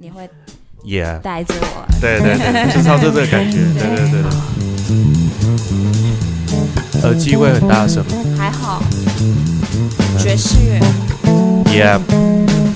[0.00, 0.30] 你会
[0.84, 1.84] Yeah，带着我。
[2.00, 3.58] 对对对，就差不多这个感觉。
[3.74, 4.30] 对对对对。
[7.02, 8.80] 耳机会很大声吗还好，
[10.16, 10.78] 爵士乐。
[11.66, 11.98] ？Yeah，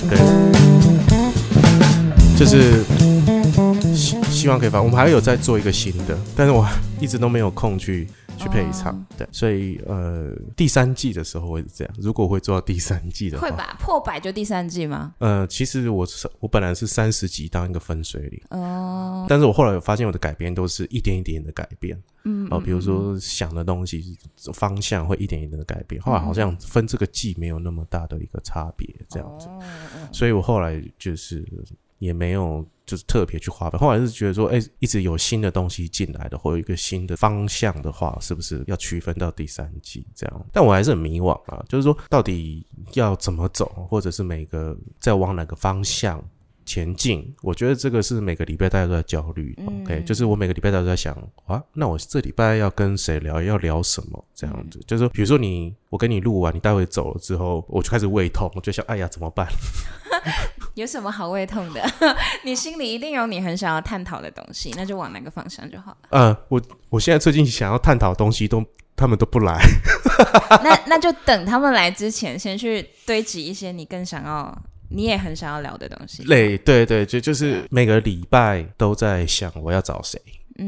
[0.09, 0.19] 对，
[2.37, 2.83] 就是
[3.95, 4.81] 希希望可以发。
[4.81, 6.67] 我们还有在做一个新的，但是我
[6.99, 8.09] 一直都没有空去
[8.43, 8.93] 去配唱。
[8.93, 11.93] 哦对，所以呃，第三季的时候会是这样。
[11.97, 13.77] 如果会做到第三季的话，会吧？
[13.79, 15.13] 破百就第三季吗？
[15.19, 21.97] 呃，其实我是我本来是三十集当一个分水岭，哦，但是我后来有发现我的改编都是一点一点的改变。
[22.25, 24.17] 嗯，哦，比如说想的东西
[24.53, 29.47] 方向会一点一点的改变，后来好像分这个季没有那么大的一个差别，这样子，
[30.11, 31.45] 所以我后来就是
[32.03, 40.45] 也没有就是特别去划分，后来是觉得说，哎、一直有新的东西进来的，或有一个新的方向的话，是不是要区分到第三季这样？
[40.51, 46.23] 但我还是很迷惘啊，就是说到底要怎么走，或者是每个在往哪个方向。
[46.65, 49.57] 前进，我觉得这个是每个礼拜大家都在焦虑。
[49.65, 54.79] OK，就是我每个礼拜大家都在想啊，那我这礼拜要跟谁聊，要聊什么这样子。
[54.87, 59.47] 就是说，比如说你，我跟你录完，你待会走了之后，我就开始胃痛，我就想，哎呀，怎么办？
[60.75, 61.83] 有什么好胃痛的？
[62.43, 65.97] 你心里一定有你很想要探讨的东西，那就往那个方向就好了。
[66.09, 68.63] 呃，我我现在最近想要探讨的东西都
[68.95, 69.59] 他们都不来。
[70.63, 74.55] 那那就等他们来之前，先去堆积一些你更想要、
[74.93, 76.23] 你也很想要聊的东西。
[76.23, 80.19] 累，对对，就就是每个礼拜都在想我要找谁。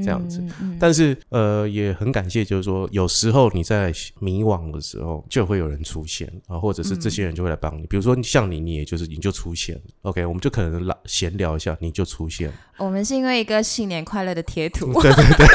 [0.04, 7.86] 这样子嗯嗯但是呃，也很感谢，就是说有时候你在迷惘的时候，就会有人出现啊，或者是这些人就会来帮你。
[7.86, 15.48] 比如说像你，你也就是你就出现，OK，我们就可能聊闲聊一下，你就出现，我们是因为一个新年快乐的贴图， 对对对，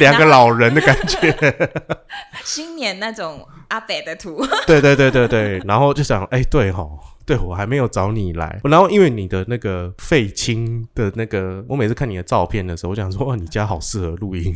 [0.00, 1.70] 两个老人的感觉，
[2.46, 4.42] 新年那种阿北的图。
[4.66, 6.88] 对对对对对，然后就想，哎，对哈。
[7.24, 8.60] 对，我还没有找你来。
[8.64, 14.54] 然后因为你的那个废青的那个，我每次看你的照片的时候，我想说，哇，你家好适合录音。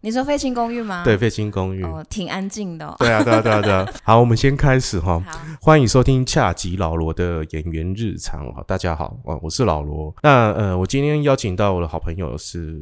[0.00, 1.02] 你说废青公寓吗？
[1.04, 1.82] 对，废青公寓。
[1.82, 2.94] 哦，挺安静的、哦。
[3.00, 3.84] 对啊，对啊，对啊，对啊。
[4.04, 5.18] 好，我们先开始哈。
[5.26, 8.46] 好，欢迎收听恰吉老罗的演员日常。
[8.54, 10.14] 好，大家好，啊，我是老罗。
[10.22, 12.80] 那呃，我今天邀请到我的好朋友是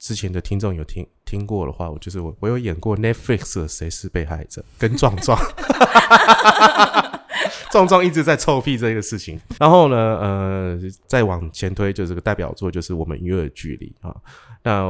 [0.00, 5.38] 之前的听众有听听过的话，我就是我我有演过 Netflix 的《谁是被害者》跟壮壮。
[7.70, 14.14] 壮壮一直在臭屁这个事情，然后呢，呃，再往前推，就是个代表作就是我们约的距离啊。
[14.62, 14.84] 那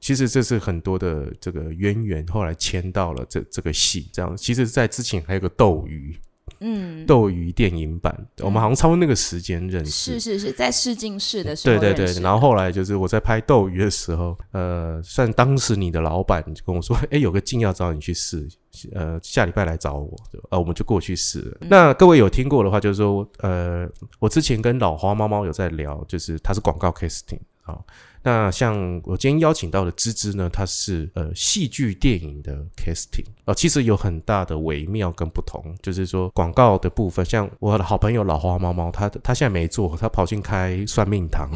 [0.00, 4.36] 其实这是很多的这个渊源，后来签到了这这个戏，这样。
[4.36, 6.18] 其实，在之前还有个斗鱼，
[6.60, 10.20] 嗯，斗鱼电影版，我们好像差不多那个时间认识。
[10.20, 12.20] 是是是，在试镜室的时候对对对，认识。
[12.20, 18.46] 然后后来就是我在拍斗鱼的时候，呃，算当时你的老板就跟我说，哎，有个镜要找你去试，
[18.92, 20.16] 呃，下礼拜来找我，
[20.50, 21.58] 呃，我们就过去试了。
[21.62, 23.88] 那各位有听过的话，就是说，呃，
[24.18, 27.78] 我之前跟老花猫猫有在聊，就是它是广告 casting 啊、
[28.22, 41.48] 那像我今天邀请到的芝芝呢，它是呃戏剧电影的 casting 啊、其实有很大的微妙跟不同，就是说广告的部分，像我的好朋友老花猫猫，他他现在没做，他跑进开算命堂，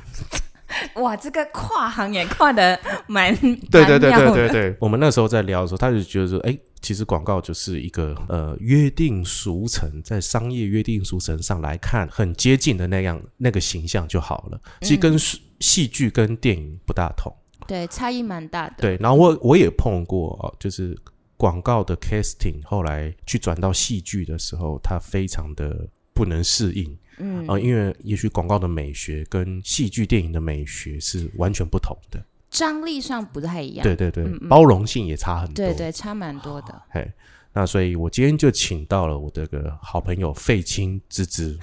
[1.02, 3.34] 哇，这个跨行也跨 的蛮
[3.70, 14.60] 对对对对对对，我们那时候在聊的时候，他就觉得说，哎，其实广告就是一个呃约定俗成，在商业约定俗成上来看，很接近的那样那个形象就好了。
[14.82, 17.32] 其实跟戏戏剧跟电影不大同。
[17.66, 18.74] 对，差异蛮大的。
[18.78, 20.96] 对，然后我我也碰过哦，就是
[21.36, 26.96] 广告的 casting，后来去转到戏剧的时候，他非常的不能适应。
[27.18, 32.22] 嗯啊、因为也许广告的美学跟戏剧电影的美学是完全不同的。
[32.50, 33.82] 张力上不太一样。
[33.82, 35.54] 对对对，嗯嗯包容性也差很多。
[35.54, 36.82] 对对，差蛮多的。
[36.90, 37.10] 嘿，
[37.56, 41.58] 那所以我今天就请到了我的个好朋友费青之之。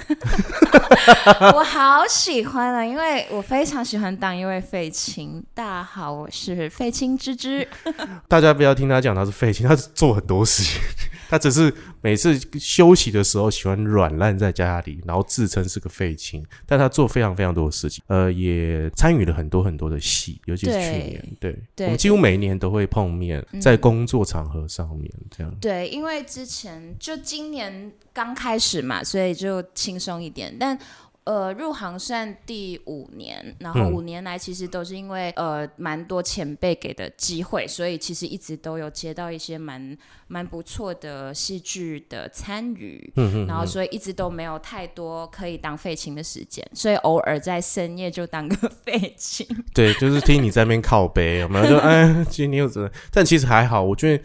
[1.53, 5.43] 我好喜欢啊，因为我非常喜欢当一位费青。
[5.53, 7.67] 大家好，我是费青之之。
[8.27, 10.81] 大家不要听他讲他是费青，他是做很多事情，
[11.29, 11.71] 他只是
[12.03, 25.55] 每次休息的时候喜欢软烂在家里，然后自称是个废青，但他做非常非常多的事情，呃，也参与了很多很多的戏，尤其是去年，对，对我们几乎每一年都会碰面，嗯在工作场合上面这样。
[25.61, 30.53] 对，因为之前就今年刚开始嘛，所以就轻松一点。
[30.59, 30.77] 但
[31.25, 39.97] 呃，入行算第五年，然后嗯五年来其实都是因为呃蛮多前辈给的机会，所以其实一直都有接到一些蛮
[40.27, 43.11] 蛮不错的戏剧的参与。
[43.15, 49.47] 嗯嗯然后所以一直都没有太多可以当废青的时间，所以偶尔在深夜就当个 废青。
[49.73, 51.69] 对，就是听你在那边靠背，有没有？
[51.69, 52.89] 就哎，今天又怎么？
[53.11, 54.23] 但其实还好，我觉得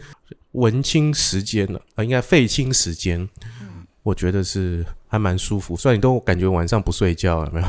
[0.51, 3.29] 文青时间呢，啊，应该废青时间，
[4.09, 5.77] 我觉得是还蛮舒服。
[5.77, 7.67] 虽然你都感觉晚上不睡觉，有没有？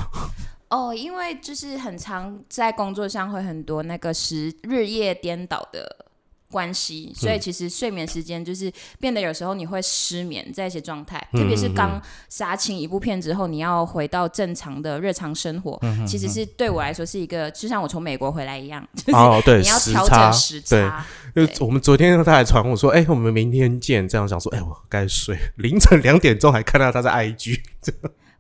[0.75, 6.07] 哦，因为就是很常在工作上会很多那个时日夜颠倒的
[6.51, 20.81] 关系，所以其实睡眠时间就是变得有时候你会失眠在一些状态，特别是刚杀青一部片之后，你要回到正常的日常生活，其实是对我来说是一个，就像我从美国回来一样，就 是哦，对，你要调整时对。
[20.83, 21.07] 差。
[21.33, 24.01] 就我们昨天他还传我说，哎、我们明天见。
[24.09, 27.61] 这样想说，哎、我该睡，凌晨两点钟还看到他在 IG，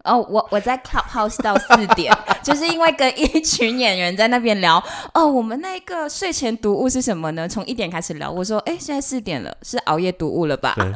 [0.05, 2.11] 哦，我我在 Clubhouse 到四点，
[2.43, 4.82] 就是因为跟一群演员在那边聊。
[5.12, 7.47] 哦，我们那个睡前读物是什么呢？
[7.47, 8.31] 从一点开始聊。
[8.31, 10.75] 我说，哎，现在四点了，是熬夜读物了吧？
[10.76, 10.93] 对，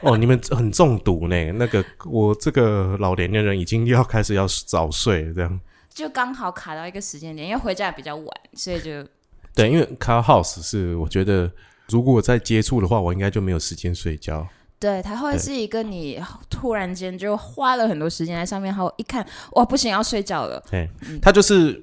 [0.00, 1.36] 哦，你们很中毒呢。
[1.52, 5.60] 那个我这个老年的人已经要开始要早睡了，这样。
[5.92, 9.06] 就刚好卡到一个时间点，因为回家比较晚，所以就
[9.54, 11.50] 对，因为 Clubhouse 是我觉得，
[11.88, 14.46] 如果再接触的话，我应该就没有时间睡觉。
[14.78, 20.62] 对它会是一个你突然间就花了很多时间在上面，然后一看，哇，不行，要睡觉了。
[20.70, 20.88] 对，
[21.22, 21.82] 它就是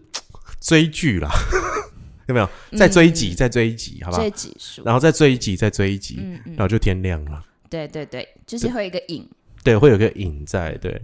[0.62, 1.30] 追剧啦，
[2.28, 2.50] 有没有？
[2.78, 4.30] 再追一集，再追一集，好不好这？
[4.30, 7.44] 几数，然后再追一集，再追一集，然，后就天亮了。
[7.70, 9.28] 对对对，就是会有一个影。
[9.64, 11.02] 对，会有个影在，对，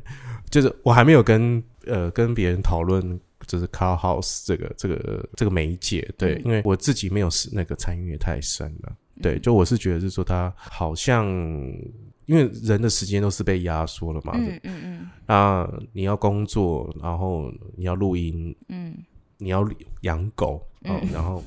[0.49, 11.27] 就是我还没有跟呃跟别人讨论，就是 Car House 这个这个这个媒介，对，嗯因为我自己没有那个参与也太深了，对，就我是觉得是说他好像。
[12.25, 18.95] 因为人的时间都是被压缩了嘛，嗯嗯嗯那你要工作，然后你要录音，嗯
[19.39, 19.67] 你要
[20.01, 21.43] 养狗，哦嗯然后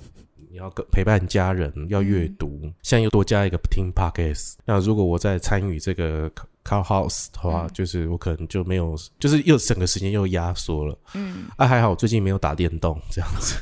[0.50, 4.54] 你要跟陪伴家人，要阅读，现在又多加一个听 podcast。
[4.64, 6.28] 那如果我在参与这个
[6.64, 10.98] car house 的话，嗯就是我可能就没有，就是又整个时间又压缩了。
[11.14, 13.54] 嗯，啊，还好我最近没有打电动，这样子。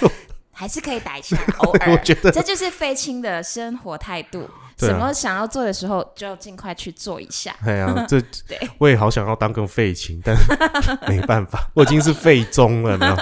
[0.58, 2.02] 还是可以打一下， 偶尔我尔。
[2.02, 4.40] 觉得这就是废青的生活态度。
[4.76, 7.54] 对啊什么想要做的时候，就尽快去做一下。
[7.64, 10.42] 哎呀， 这对我也好想要当个废青，但是
[11.08, 13.16] 没办法，我已经是废中了，有没有？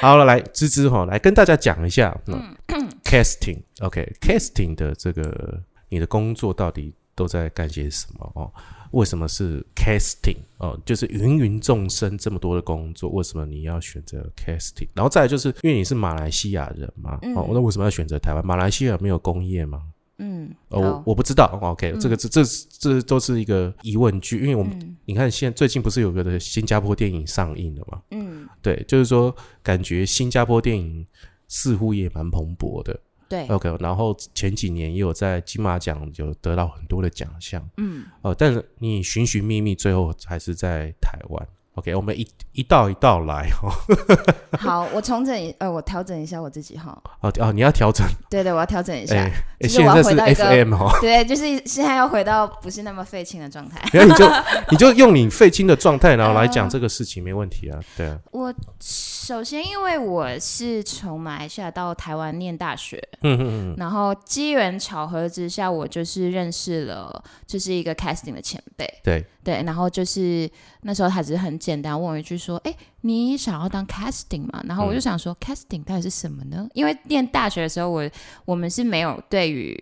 [0.00, 2.54] 好了，来芝芝哈，来跟大家讲一下，嗯
[3.02, 8.52] ，casting，OK，casting、的这个你的工作到底都在干些什么哦？
[8.92, 10.78] 为什么是 casting 哦？
[10.86, 14.88] 就是芸芸众生这么多的工作，为什么你要选择 casting？
[14.94, 18.46] 然后再来就是因为你是马来西亚人嘛，嗯哦，那为什么要选择台湾？
[18.46, 19.82] 马来西亚没有工业吗？
[20.18, 21.58] 嗯，哦，我我不知道。
[21.60, 22.44] 哦 OK，、这个这这
[22.78, 28.00] 这都是一个疑问句，因为我们、嗯你看现在最近不是有个的新加坡电影上映了嘛？
[28.12, 31.04] 嗯，对，就是说感觉新加坡电影
[31.48, 32.98] 似乎也蛮蓬勃的。
[33.32, 37.66] 对，OK，然后前几年也有在金马奖有得到很多的奖项。
[37.78, 41.48] 嗯哦，但是你寻寻觅觅，最后还是在台湾。
[41.74, 43.72] OK，我们一一道一道来哦。
[44.58, 46.96] 好，我重整一，呃，我调整一下我自己哈。
[47.20, 48.06] 哦哦，你要调整。
[48.28, 49.14] 对对，我要调整一下。
[49.16, 49.32] 哎、哎
[49.62, 50.90] 其实我要现在是 FM 哦。
[51.00, 53.80] 对，就是现在要回到不是那么废青的状态。
[53.90, 54.30] 然后你就
[54.70, 57.80] 你就用你废青的状态，然后来呃讲这个事情，没问题啊。
[57.96, 70.48] 对啊，我首先因为我是从马来西亚到台湾念大学，嗯嗯嗯，然后机缘巧合之下，我就是认识了就是一个 casting 的前辈，对，对，然后就是
[70.82, 76.68] 那时候他只是很简单问我一句说：“哎，你想要当 casting 吗？”然后我就想说、casting 到底是什么呢？
[76.74, 78.08] 因为念大学的时候我，
[78.44, 79.76] 我们是没有对于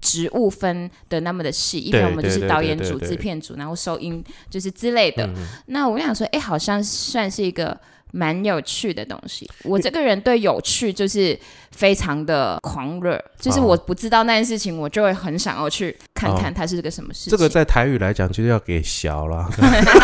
[0.00, 5.28] 职务分的那么的细，一般我们就是导演组、制片组，然后收音就是之类的。
[5.66, 7.78] 那我想说，哎，好像算是一个
[8.12, 9.48] 蛮有趣的东西。
[9.64, 11.36] 我这个人对有趣就是
[11.76, 13.66] 非常的狂热，就是哦。
[13.66, 17.30] 我不知道那件事情，我就会很想要去看看它是个什么事情。
[17.30, 19.48] 这个在台语来讲就是要给小了，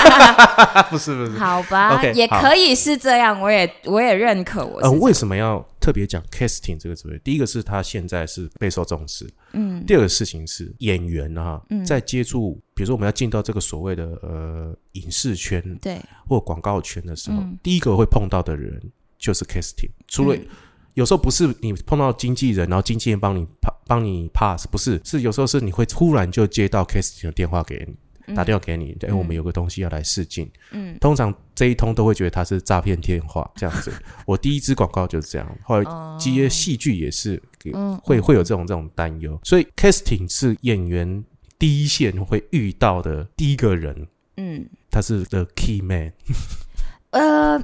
[0.91, 1.39] 不是不是。
[1.39, 7.19] 好吧也可以是这样，我也我也认可我是呃，为什么要特别讲 casting 这个职位？
[7.25, 9.85] 第一个是他现在是备受重视，嗯。
[9.87, 11.85] 第二个事情是演员啊，嗯。
[11.85, 15.99] 在接触，比如说我们要进到这个所谓的呃影视圈对。
[16.29, 17.59] 或广告圈的时候，嗯。
[17.63, 18.81] 第一个会碰到的人
[19.19, 19.91] 就是 casting。
[20.09, 20.47] 除了、嗯
[20.95, 23.47] 有时候不是你碰到经纪人，然后经纪人帮你
[23.87, 27.87] 帮你 pass，不是，是有时候是你会突然就接到 casting 的电话给
[28.27, 30.51] 你，打电话给你，哎、我们有个东西要来试镜。
[30.71, 30.97] 嗯。
[31.01, 33.93] 通常这一通都会觉得他是诈骗电话这样子。
[34.27, 41.25] 我第一支广告就是这样，后来哦接戏剧也是给嗯会会有这种这种担忧，所以 casting 是演员
[41.59, 44.07] 第一线会遇到的第一个人，
[44.37, 44.67] 嗯。
[44.91, 46.13] 他是 the key man，
[47.13, 47.59] 呃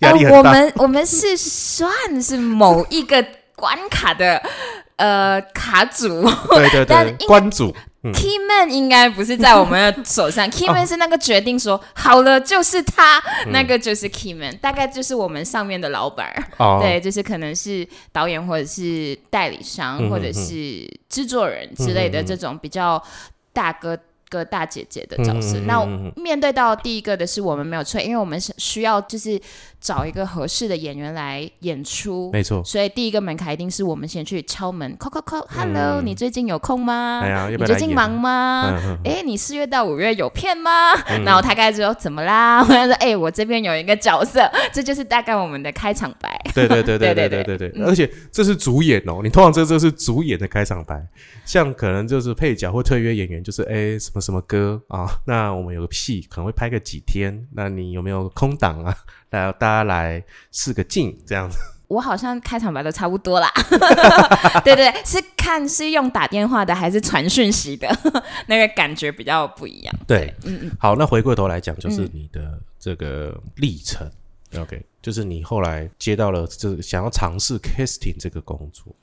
[0.00, 0.52] 压力呃，我很大。
[0.52, 1.90] 们我们是算
[2.22, 3.24] 是某一个
[3.56, 4.42] 关卡的
[4.96, 6.22] 呃卡组。
[6.50, 6.86] 对对对。
[6.86, 8.12] 但应，关主，嗯。
[8.12, 13.52] Key man 应该不是在我们的手上， Key man 是那个决定说好了就是他，嗯。
[13.52, 23.02] 那个就是 Key man，大概就是我们上面的老板儿，哦，对，就是可能是导演或者是代理商、嗯或者是制作人之类的这种比较
[23.52, 23.98] 大哥
[24.30, 25.58] 个大姐姐的角色。
[25.66, 29.38] 那嗯面对到第一个的是我们没有催，因为我们是需要就是
[29.80, 32.30] 找一个合适的演员来演出。
[32.32, 32.64] 没错。
[32.64, 37.20] 所以第一个门槛一定是我们先去敲门，叩叩叩，Hello，、你最近有空吗？
[37.24, 37.66] 嗯哎？
[37.66, 38.80] 最近忙吗？
[39.04, 40.94] 哎、你四月到五月有片吗？
[41.24, 42.60] 然后他开始说怎么啦？
[42.64, 46.40] 我就说，哎、我这边有一个角色，这就是大概我们的开场白。
[46.54, 51.02] 对对对对对对对对对对，而且这是主演哦，你通常这这是主演的开场白，
[51.44, 58.96] 像可能就是配角或特约演员，就是哎什么什么歌啊， 那我们有个戏可能会拍个几天，那你有没有空档啊？
[59.30, 60.22] 来大家来
[60.52, 61.58] 试个镜这样子。
[61.88, 63.50] 我好像开场白都差不多啦，
[64.64, 67.88] 对对对，是看是用打电话的还是传讯息的，
[68.46, 69.92] 那个感觉比较不一样。
[70.06, 74.08] 对，嗯嗯，好，那回过头来讲，就是嗯你的这个历程。
[74.56, 78.94] OK，就是你后来接到了这想要尝试 casting 这个工作，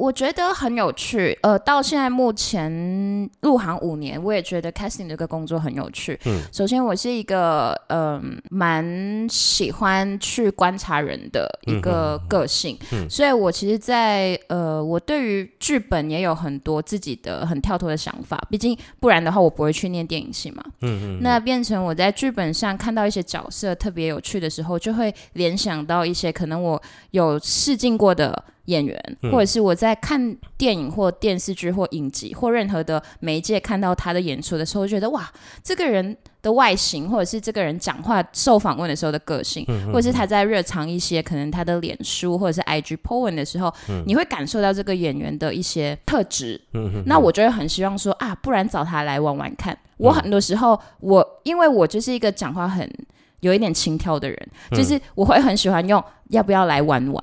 [0.00, 1.38] 我觉得很有趣。
[1.42, 6.18] 呃，到现在目前入行五年，我也觉得 casting 这个工作很有趣。
[6.24, 18.42] 嗯，首先我是一个嗯、蛮喜欢去观察人的一个个性，嗯所以我其实在，呃，我对于剧本也有很多自己的很跳脱的想法。
[18.48, 20.64] 毕竟不然的话，我不会去念电影系嘛。
[20.80, 29.30] 嗯嗯，那变成我在剧本上看到一些角色特别有趣的时候，就会联想到一些可能我有试镜过的演员，嗯。
[29.30, 35.30] 或者是我在看电影或电视剧或影集或任何的媒介看到他的演出的时候，觉得哇，
[35.62, 43.72] 这个人的外形，或者是这个人讲话受访问的时候的个性，嗯或者是他在日常一些可能他的脸书或者是 IG po 文的时候，
[44.06, 46.60] 你会感受到这个演员的一些特质。
[47.06, 49.76] 那我就会很希望说啊，不然找他来玩玩看。
[49.98, 52.90] 我很多时候，我因为我就是一个讲话很
[53.40, 57.22] 有一点轻佻的人，就是我会很喜欢用要不要来玩玩，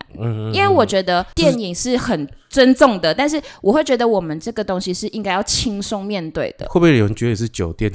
[0.53, 6.65] 因为我觉得电影是很尊重的，但是我会觉得我们这个东西是应该要轻松面对的。
[6.67, 7.91] 会不会有人觉得是酒店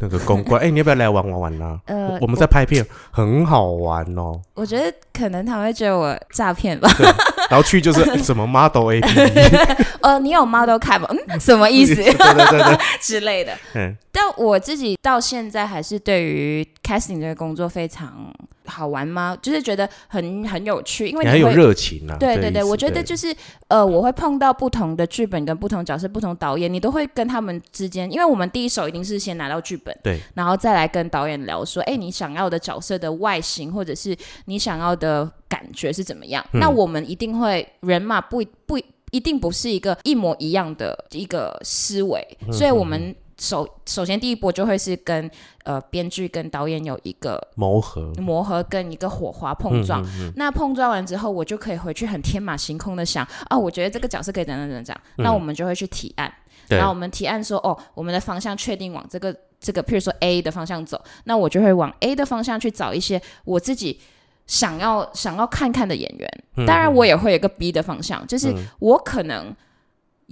[0.00, 0.60] 那个公关？
[0.62, 1.80] 哎、你要不要来玩玩玩啊？
[1.86, 4.40] 呃，我们在拍片，很好玩哦。
[4.54, 6.88] 我觉得可能他们会觉得我诈骗吧。
[7.50, 9.56] 然后去就是 什么 model A P P，
[10.02, 11.02] 呃，你有 model cap？？
[11.08, 13.52] 嗯，什么意思对对对对，之类的。
[13.74, 18.32] 嗯但我自己到现在还是对于 casting 这个工作非常
[18.66, 19.36] 好玩吗？
[19.40, 21.48] 就是觉得很很有趣，因为你很有。
[21.54, 22.16] 热情啊。
[22.18, 23.34] 对对对，我觉得就是
[23.68, 34.16] 呃，我会碰到不同的剧本跟不同角色、不同导演，你都会跟他们之间，因为我们第一手一定是先拿到剧本，对，然后再来跟导演聊说，哎，你想要的角色的外形或者是
[34.46, 36.44] 你想要的感觉是怎么样？
[36.52, 38.76] 嗯那我们一定会人嘛，不不
[39.10, 45.28] 一定不是一个一模一样的一个思维，嗯所以我们首首先第一波就会是跟
[45.64, 50.00] 呃编剧跟导演有一个磨合磨合跟一个火花碰撞。
[50.02, 55.02] 嗯嗯嗯那碰撞完之后，我就可以回去很天马行空的想，啊，我觉得这个角色可以怎样怎样怎样。
[55.16, 56.32] 那我们就会去提案，
[56.68, 64.00] 嗯然后我们提案说，哦，我们的方向确定往这个这个，譬如说 A 的方向走，那我就会往 A 的方向去找一些我自己
[64.46, 66.44] 想要想要看看的演员。
[66.56, 69.54] 嗯当然，我也会有一个 B 的方向，就是嗯我可能。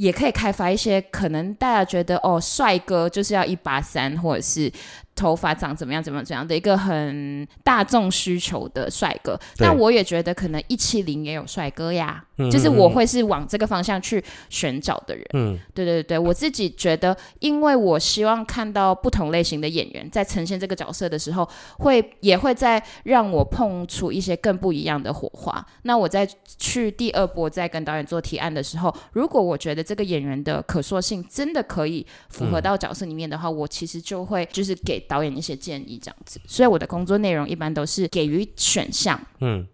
[0.02, 4.68] 也可以开发一些可能大家觉得哦，帅哥就是要一八三，或者是
[5.14, 9.38] 头发长怎么样怎么样怎么样的一个很大众需求的帅哥。
[9.57, 15.25] 对那我也觉得可能一七零也有帅哥呀，嗯就是我会是往这个方向去寻找的人。
[15.35, 25.64] 嗯对对对，我自己觉得，因为我希望看到不同类型的演员在呈现这个角色的时候，会也会在让我碰出一些更不一样的火花。
[25.83, 26.28] 那我在
[26.59, 36.40] 去第二波再跟导演做提案的时候，如果我觉得这个演员的可塑性真的可以符合到角色里面的话，我其实就会就是给导演一些建议这样子。
[36.47, 39.21] 所以我的工作内容一般都是给予选项。
[39.40, 39.66] 嗯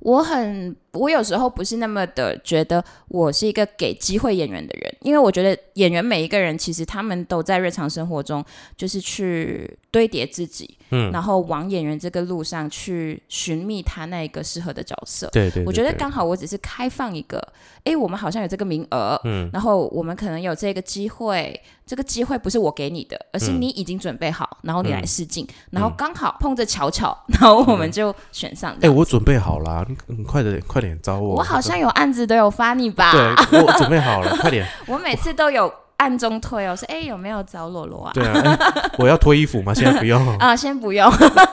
[0.00, 8.44] 我很，我有时候不是那么的觉得我是一个给机会演员的人，因为我觉得演员每一个人其实他们都在日常生活中
[8.76, 15.28] 就是去堆叠自己，嗯，然后往演员这个路上去寻觅他那一个适合的角色。
[15.32, 17.40] 对对，我觉得刚好我只是开放一个，
[17.84, 19.48] 哎，我们好像有这个名额，嗯。
[19.52, 23.60] 然后我们可能有这个机会，这个机会不是我给你的，而是嗯。
[23.60, 28.90] 你已经准备好，然后你来嗯试镜，然后刚好碰着巧巧，然后我们就选上哎。
[28.90, 31.36] 我准备好了，你你快点快点找我。
[31.36, 33.12] 我好像有案子都有发你吧？
[33.12, 34.66] 对，我准备好了， 快点。
[34.86, 38.12] 我每次都有暗中推哦，说哎有没有找罗罗啊？
[38.14, 39.72] 对啊，哎我要脱衣服吗？
[39.74, 40.24] 现在不用。
[40.38, 41.10] 啊，先不用。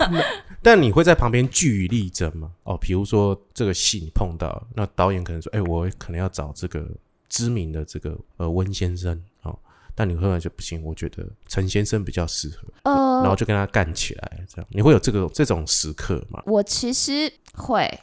[0.62, 2.50] 但你会在旁边据理力争吗？
[2.64, 6.86] 哦，比如说这个戏你碰到，那导演可能说，哎、我可能要找这个
[7.28, 9.58] 知名的这个呃温先生哦，
[9.94, 16.42] 但你后来就不行，我觉得陈先生比较适合，然后呃，就跟他干起来，这样你会有这个这种时刻吗？
[16.46, 18.00] 我其实会，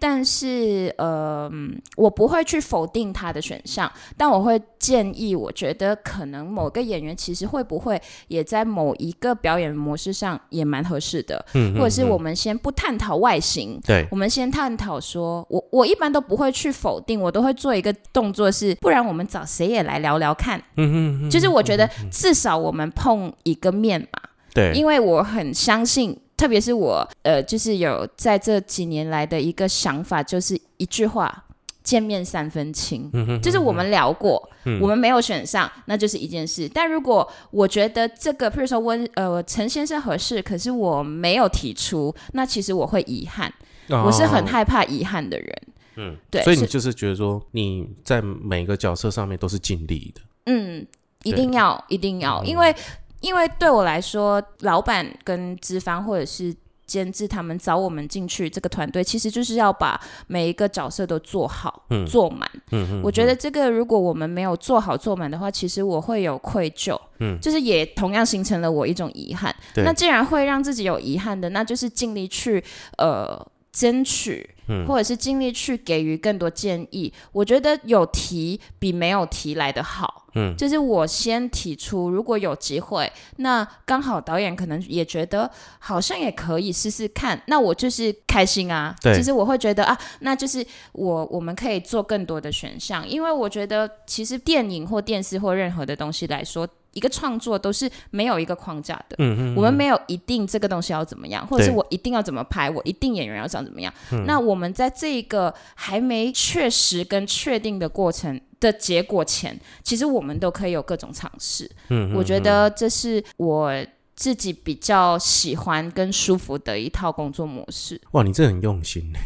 [0.00, 12.08] 但是呃，嗯我不会去否定他的选项，但我会建议，我觉得可能某个演员其实会不会也在某一个表演模式上也蛮合适的，嗯，或者是嗯。
[12.10, 20.58] 我们先不探讨外形，对，我们先探讨说，我我一般都不会去否定，我都会做一个动作是，不然我们找谁也来聊聊看。
[20.76, 24.20] 嗯嗯嗯，就是我觉得至少我们碰一个面嘛，
[24.52, 31.44] 对，因为我很相信，特别是我呃，就是有在这几年来的一个想法，就是一句话。
[31.82, 36.68] 见面三分情，嗯哼就是我们聊过，嗯我们没有选上，那就是一件事。
[36.72, 43.52] 但如果我觉得这个，譬如说温呃陈先生合适，可是我没有提出，那其实我会遗憾。
[43.88, 45.62] 我是很哦害怕遗憾的人。
[45.96, 50.86] 嗯，对所以你就是觉得说你在每个角色上面都是尽力的，嗯，
[51.22, 52.72] 一定要，一定要，因为
[53.20, 56.54] 因为对我来说，老板跟资方或者是
[56.86, 62.50] 监制他们找我们进去这个团队，其实就是要把每一个角色都做好、嗯做满。
[62.72, 67.00] 嗯嗯，我觉得这个如果我们没有做好、做满的话，其实我会有愧疚。
[67.20, 69.54] 嗯就是也同样形成了我一种遗憾。
[69.76, 72.64] 那既然会让自己有遗憾的，那就是尽力去
[72.98, 77.12] 呃争取，嗯或者是尽力去给予更多建议。
[77.30, 80.19] 我觉得有提比没有提来的好。
[80.34, 88.94] 嗯就是我先提出，如果有机会，那刚好导演可能也觉得好像也可以试试看，那我就是开心啊。
[89.02, 96.68] 对其实我会觉得啊，那就是我我们可以做更多的选项，因为我觉得其实电影或电视或任何的东西来说。
[96.92, 103.92] 一个创作都是没有一个框架的，嗯嗯，我们没有一定这个东西要怎么样，或者是我一定要怎么拍，我一定演员要长怎么样。
[104.12, 111.70] 嗯那我们在这个还没确实跟确定的过程的结果前，其实我们都可以有各种尝试。
[111.88, 113.72] 嗯，嗯我觉得这是我
[114.14, 118.00] 自己比较喜欢跟舒服的一套工作模式。
[118.10, 119.20] 哇，你这很用心欸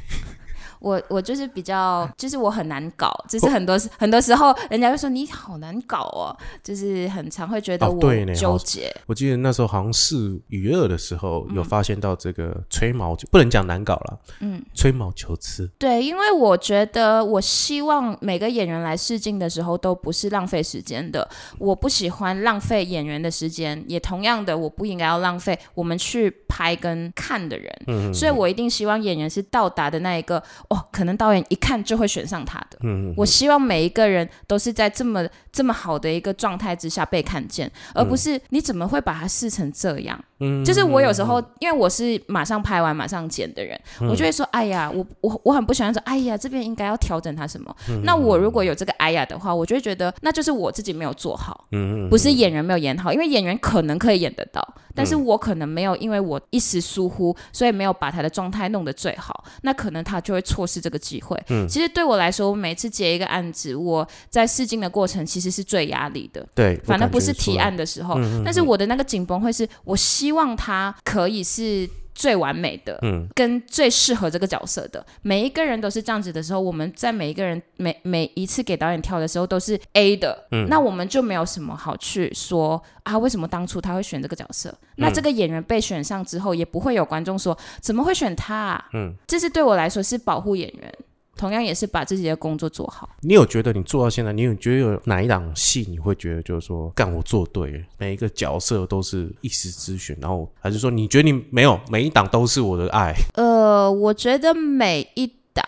[0.84, 8.94] 我我就是比较， 就是我很难搞，就是很多、很多时候人家会说你好难搞哦，就是很常会觉得哦我纠结。
[9.06, 11.54] 我记得那时候好像是雨二的时候，嗯。
[11.54, 21.26] 有发现到这个吹毛，不能讲难搞了，嗯，吹毛求疵，对，因为我觉得我希望每个演员来试镜的时候都不是浪费时间的，
[21.58, 28.12] 我不喜欢浪费演员的时间，也同样的，我不应该要浪费我们去拍跟看的人，嗯。
[28.12, 30.42] 所以我一定希望演员是到达的那一个，
[30.74, 32.78] 哦，可能导演一看就会选上他的。
[32.82, 40.22] 嗯嗯我希望每一个人都是在这么这么好的一个状态之下被看见，而不是你怎么会把它试成这样？
[40.44, 47.74] 嗯，就是我有时候，因为我是马上拍完马上剪的人，嗯我就会说，哎呀，我我我很不喜欢说，哎呀，这边应该要调整它什么。
[47.88, 61.40] 嗯那我如果有这个哎呀的话，我就会觉得那就是我自己没有做好，嗯嗯不是演员没有演好，因为演员可能可以演得到，但嗯是我可能没有，因为我一时疏忽，所以没有把他的状态弄得最好，那可能他就会错失这个机会。
[61.48, 66.44] 嗯其实对我来说，我每次接一个案子，我在试镜的过程其实是最压力的。
[66.54, 75.04] 对，反正不是提案的时候，但是我的那个紧绷会是，我希望他可以是最完美的，嗯跟最适合这个角色的。
[75.22, 84.72] 每一个人都是这样子的时候，我们在每一个人每每一次给导演跳的时候都是 A 的，嗯那我们就没有什么好去说啊，为什么当初他会选这个角色？
[84.96, 88.84] 那这个演员被选上之后，也不会有观众说怎么会选他、啊？
[88.94, 90.94] 嗯，这是对我来说是保护演员。
[91.36, 93.08] 同样也是把自己的工作做好。
[93.20, 103.14] 你有觉得你做到现在，你有觉得有哪一档戏你会觉得就是说，干我做对了，每一个角色都是一时之选，然后还是说你觉得你没有每一档都是我的爱？
[103.34, 105.64] 呃，我觉得每一档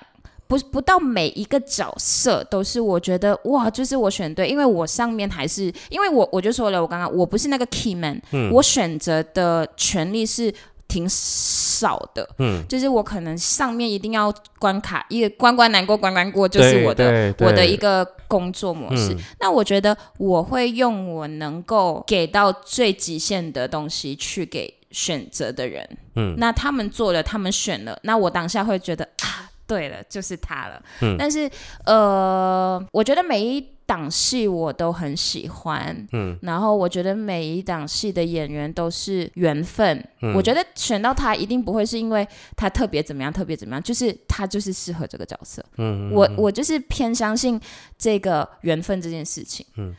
[0.46, 8.20] 不不到每一个角色都是我觉得哇，就是我选对，因为我上面还是因为我我就说了，我刚刚我不是那个 key man，、
[8.52, 10.55] 我选择的权利是。
[10.88, 19.12] 挺少的，嗯，就是我可能上面一定要关卡，一个关关难过关关过，就是我的我的一个工作模式。
[19.12, 19.18] 嗯。
[19.40, 25.87] 那我觉得我会用我能够给到最极限的东西去给选择的人。
[26.14, 30.83] 嗯，那他们做了，他们选了，那我当下会觉得啊，对了，就是他了。
[31.00, 31.50] 嗯但是
[31.85, 36.07] 呃，我觉得每一档戏我都很喜欢。
[36.12, 39.96] 嗯，然后我觉得每一档戏的演员都是缘分。
[40.22, 42.26] 嗯我觉得选到他一定不会是因为
[42.57, 45.64] 他特别怎么样，特别怎么样，就是他就是适合这个角色。
[45.76, 47.61] 嗯，我我就是偏相信
[47.96, 49.64] 这个缘分这件事情。
[49.76, 49.94] 嗯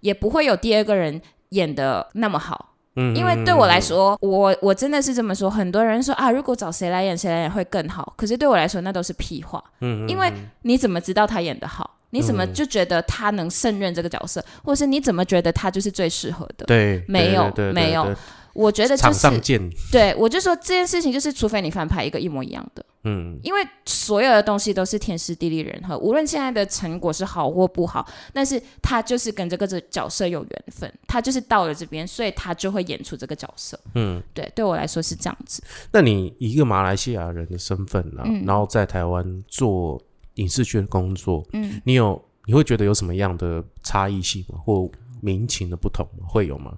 [0.00, 2.71] 也不会有第二个人演的那么好。
[2.96, 5.48] 嗯因为对我来说，我我真的是这么说。
[5.48, 8.12] 很多人说啊，如果找谁来演，谁来演会更好。
[8.16, 9.62] 可是对我来说，那都是屁话。
[9.80, 11.98] 嗯，因为你怎么知道他演的好？
[12.10, 16.66] 你怎么就觉得他能胜任这个角色，或是你怎么觉得他就是最适合的？
[16.66, 18.14] 对，没有没有对
[18.54, 33.78] 我觉得就上见，对我就说这件事情就是，除非你翻拍一个一模一样的，嗯，因为所有的东西都是天时地利人和，无论现在的成果是好或不好，但是他就是跟这个这角色有缘分，他就是到了这边，所以他就会演出这个角色。
[33.94, 35.62] 嗯，对，对我来说是这样子。
[35.90, 40.00] 那你一个马来西亚人的身份啊，嗯然后在台湾做
[40.34, 44.58] 影视圈工作，嗯，你有你会觉得有什么样的差异性吗？
[44.62, 46.06] 或民情的不同？
[46.26, 46.76] 会有吗？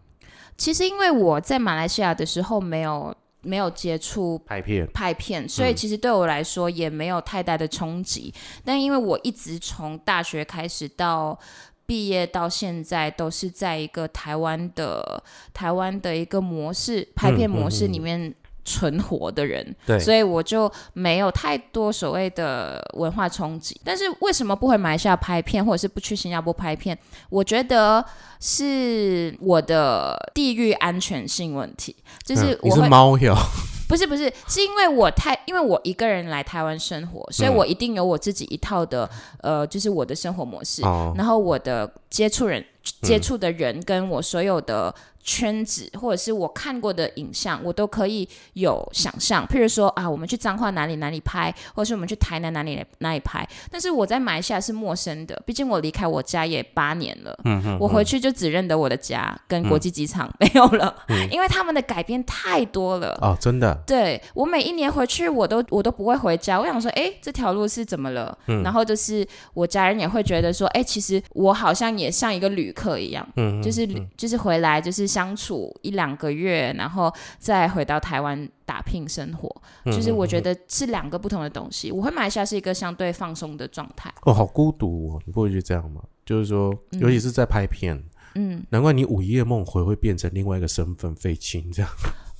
[0.56, 8.32] 其实因为我在马来西亚的时候没有没有接触拍片，拍片，所以其实对我来说也没有太大的冲击。
[8.64, 11.38] 但因为我一直从大学开始到
[11.86, 18.34] 毕业到现在，都是在一个台湾的台湾的一个模式拍片模式里面。
[18.64, 19.98] 存活的人，对。
[19.98, 23.78] 所以我就没有太多所谓的文化冲击。
[23.84, 26.98] 但是为什么不回马来西亚拍片，或者是不去新加坡拍片？
[27.30, 28.04] 我觉得
[28.40, 33.34] 是我的地域安全性问题，就是嗯是、猫友，
[33.88, 37.54] 不是不是，是因为我太因为我一个人来台湾生活，所以嗯。
[37.54, 39.08] 我一定有我自己一套的
[39.40, 42.64] 呃，就是我的生活模式，哦，然后我的接触人
[43.00, 49.44] 接触的人跟我所有的圈子，或者是我看过的影像，我都可以有想象。
[49.46, 53.48] 譬如说啊，我们去彰化哪里哪里拍，或者是我们去台南哪里哪里拍。
[53.70, 57.36] 但是我在马来西亚是陌生的，毕竟我离开我家也八年了。
[57.44, 60.94] 嗯嗯，我回去就只认得我的家跟国际机场、没有了，
[61.30, 63.18] 因为他们的改变太多了。
[63.22, 66.60] 哦，真的，对我每一年回去，我都我都不会回家。
[66.60, 68.36] 我想说，哎，这条路是怎么了？
[68.46, 79.48] 嗯然后就是我家人也会觉得说，哎，其实我好像也像一个旅客一样，嗯，就是就是回来就是相处一两个月，然后再回到台湾打拼生活。
[79.84, 81.92] 嗯就是我觉得是两个不同的东西。
[81.92, 84.12] 我会马来西亚是一个相对放松的状态。
[84.22, 86.02] 哦，好孤独哦，你不会觉得这样吗？
[86.26, 88.02] 就是说，尤其是在拍片，
[88.34, 91.90] 嗯难怪你午夜梦回会变成另外一个身份废青这样。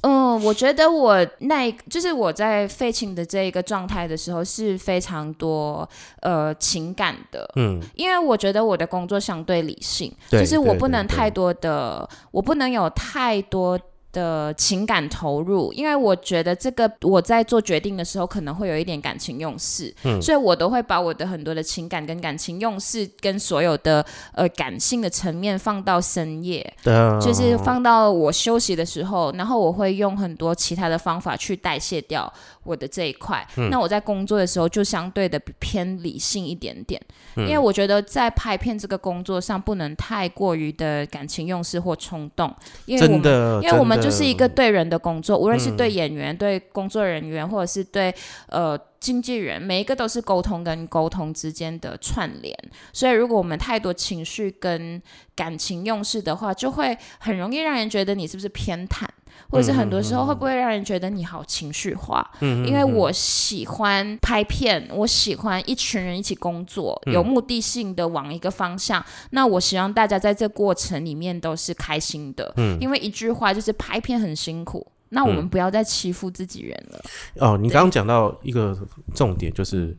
[0.05, 5.89] 嗯，我觉得我那就是我在废寝的这一个状态的时候是非常多
[6.21, 13.81] 呃情感的，嗯，因为我觉得我的工作相对理性，就是我不能太多的，我不能有太多。
[14.15, 20.23] 的情感投入，因为我觉得这个我在做决定的时候可能会有一点感情用事，嗯。
[20.23, 32.33] 所以我都会把我的很多的情感跟感情用事跟所有的呃感性的层面放到深夜，对就是放到我休息的时候，然后我会用很多其他的方法去代谢掉
[32.65, 33.47] 我的这一块。
[33.57, 37.01] 嗯那我在工作的时候就相对的偏理性一点点，
[37.37, 42.55] 嗯因为我觉得在拍片这个工作上不能太过于的感情用事或冲动，
[42.87, 43.65] 因为我们。
[43.65, 48.15] 因为我们就是一个对人的工作，无论是嗯对演员、对工作人员，或者是对
[48.49, 52.57] 呃经纪人，每一个都是沟通跟沟通之间的串联。
[52.93, 55.01] 所以，如果我们太多情绪跟
[55.35, 59.07] 感情用事的话，就会很容易让人觉得你是不是偏袒，
[59.51, 62.25] 或者是很多时候会不会让人觉得你好情绪化？
[62.41, 69.05] 嗯因为我喜欢拍片，我喜欢一群人一起工作，嗯有目的性的往一个方向。
[69.31, 72.53] 那我希望大家在这过程里面都是开心的。
[72.57, 77.01] 嗯因为一句话就是拍片很辛苦，那我们不要再欺负自己人了。
[77.37, 78.77] 哦，你刚刚讲到一个
[79.15, 79.97] 重点，就是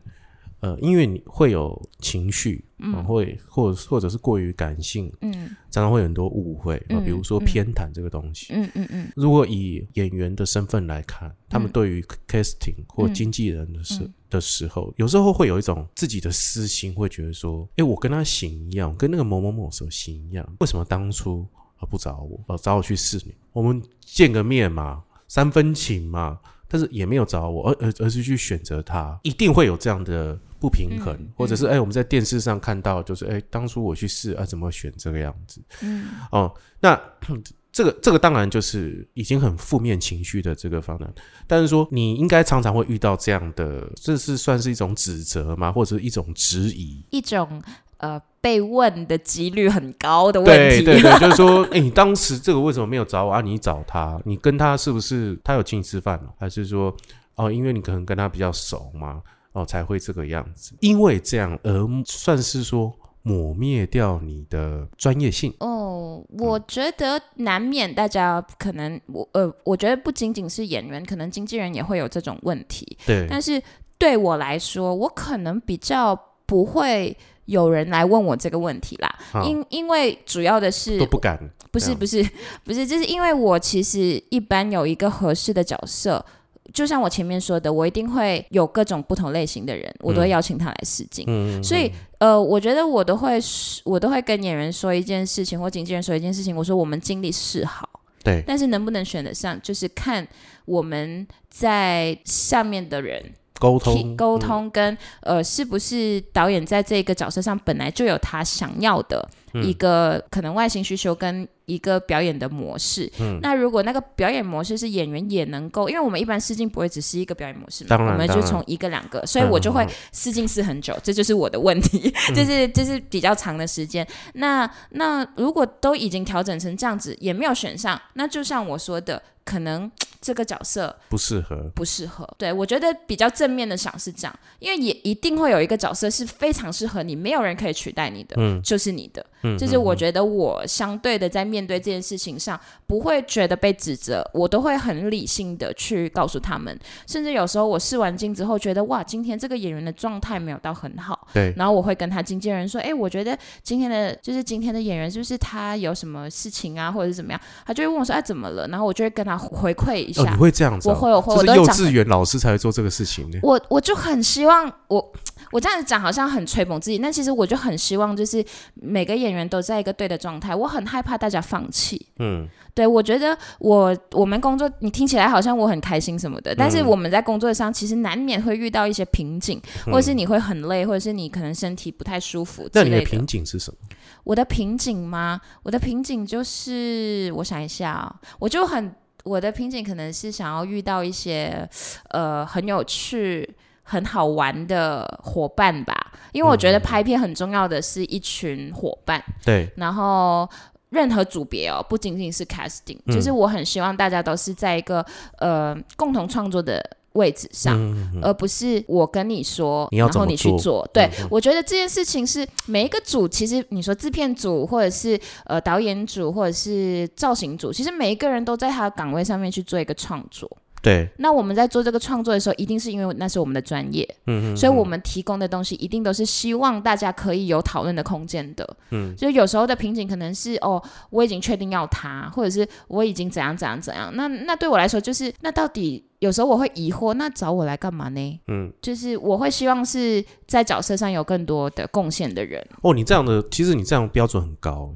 [0.60, 5.54] 呃，因为你会有情绪，嗯，会或或者是过于感性，嗯。
[5.70, 8.46] 常常会有很多误会啊、嗯比如说偏袒这个东西。
[8.54, 9.12] 嗯嗯嗯。
[9.14, 35.60] 如果以演员的身份来看，他们对于 casting 或经纪人的时、的时候，有时候会有一种自己的私心，会觉得说，诶，我跟他型一样，跟那个某某某手型一样，为什么当初啊不找我，哦找我去试你，我们见个面嘛，三分情嘛，但是也没有找我，而而而是去选择他，一定会有这样的不平衡，嗯或者是哎、诶我们在电视上看到，就是哎、诶当初我去试啊，怎么选这个样子？
[35.82, 37.00] 嗯哦，那
[37.72, 41.14] 这个这个当然就是已经很负面情绪的这个方案，
[41.46, 45.70] 但是说你应该常常会遇到这样的，这是算是一种指责吗？
[45.70, 47.04] 或者是一种质疑？
[47.10, 47.62] 一种
[47.98, 50.84] 呃被问的几率很高的问题。
[50.84, 53.40] 对对对， 就是说，哎、你当时这个为什么没有找我啊？
[53.40, 56.32] 你找他，你跟他是不是他有请你吃饭了？
[56.38, 56.94] 还是说
[57.34, 59.20] 哦，因为你可能跟他比较熟嘛，
[59.52, 60.74] 哦才会这个样子？
[60.80, 65.52] 因为这样而算是说抹灭掉你的专业性。
[65.58, 72.96] 哦，我觉得难免大家可能我呃，我觉得不仅仅是演员，可能经纪人也会有这种问题。
[73.04, 73.60] 对，但是
[73.98, 81.38] 对我来说，我可能比较不会有人来问我这个问题啦，啊因因为主要的是都不敢。
[81.72, 82.26] 不是不是
[82.64, 86.24] 不是，就是因为我其实一般有一个合适的角色，
[86.72, 91.26] 就像我前面说的，我一定会有各种不同类型的人，我都会邀请他来试镜。
[91.28, 93.38] 嗯，所以呃，我觉得我都会
[93.84, 97.86] 我都会跟演员说一件事情，或经纪人说一件事情，我说我们尽力示好。
[98.24, 100.26] 对，但是能不能选得上，就是看
[100.64, 109.64] 我们在下面的人提沟通沟通跟、呃，是不是导演在这个角色上本来就有他想要的嗯。
[109.64, 113.10] 一个可能外形需求跟一个表演的模式。
[113.18, 113.38] 嗯。
[113.42, 124.06] 那如果那个表演模式是演员也能够，因为我们一般试镜不会只是一个表演模式嘛，当然我们就从一个两个，所以我就会试镜试很久，这就是我的问题， 就是就是比较长的时间。
[124.34, 131.56] 那那如果都已经调整成这样子，也没有选上，那就像我说的，可能 这个角色不适合。
[131.74, 132.28] 不适合。
[132.36, 139.24] 对我觉得比较正面的想是这样，因为也一定会有一个角色是非常适合你，没有人可以取代你的，嗯就是你的。
[139.42, 146.76] 嗯，就是我觉得我相对的在面对这件事情上，不会觉得被指责，我都会很理性的去告诉他们。
[147.06, 157.40] 甚至有时候我试完镜之后，觉得哇，今天这个演员的状态没有到很好，对，然后我会跟他经纪人说，哎、我觉得今天的就是今天的演员是不是他有什么事情啊，或者是怎么样？
[157.64, 158.66] 他就会问我说，哎、怎么了？
[158.68, 160.22] 然后我就会跟他回馈一下。
[160.22, 160.92] 哦，你会这样子、哦？
[160.92, 163.38] 我会我会这是我都会讲幼稚园老师才会做这个事情呢。
[163.42, 165.12] 我我就很希望我
[165.52, 168.44] 我这样子讲好像很吹捧自己，但其实我就很希望就是
[168.74, 170.54] 每个演员都在一个对的状态。
[170.54, 172.06] 我很害怕大家放弃。
[172.18, 183.00] 嗯，对，我觉得我我们工作，你听起来好像我很开心什么的，但是嗯我们在工作上其实难免会遇到一些瓶颈，或者是你会很累，或者是你可能身体不太舒服之那你的。
[183.06, 183.76] 瓶颈是什么？
[184.24, 185.40] 我的瓶颈吗？
[185.62, 188.92] 我的瓶颈就是，我想一下啊、我就很
[189.26, 191.68] 我的瓶颈可能是想要遇到一些
[192.10, 200.48] 呃很有趣、很好玩的伙伴吧，因为我觉得拍片很重要的是一群伙伴，对，然后。
[200.90, 203.14] 任何组别哦，不仅仅是 casting，、嗯。
[203.14, 205.04] 就是我很希望大家都是在一个
[205.38, 206.80] 呃共同创作的
[207.16, 210.90] 位置上，嗯，嗯而不是我跟你说，你然后你去做做。
[210.92, 220.48] 对、嗯我觉得这件事情是每一个组，其实你说制片组，或者是呃导演组，或者是造型组，其实每一个人都在他的岗位上面去做一个创作。
[220.86, 228.76] 对，那我们在做这个创作的时候，一定是因为那是我们的专业，嗯嗯，所以我们提供的东西一定都是希望大家可以有讨论的空间的。
[228.90, 234.14] 嗯，就有时候的瓶颈可能是哦，我已经确定要他，或者是我已经怎样怎样怎样。
[234.14, 238.40] 那那对我来说，就是那到底有时候我会疑惑，那找我来干嘛呢？
[238.46, 242.64] 嗯，就是我会希望是在角色上有更多的贡献的人。
[242.82, 244.92] 哦，你这样的，其实你这样标准很高。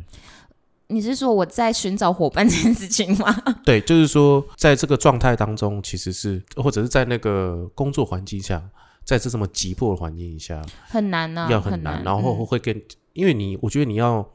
[0.91, 3.35] 你是说我在寻找伙伴 这件事情吗？
[3.65, 8.63] 对，就是说，在这个状态当中，其实是或者是在那个工作环境下，
[9.05, 12.81] 在这这么急迫的环境下，很难呢、要很难，然后嗯会跟，
[13.13, 14.29] 因为你，我觉得你要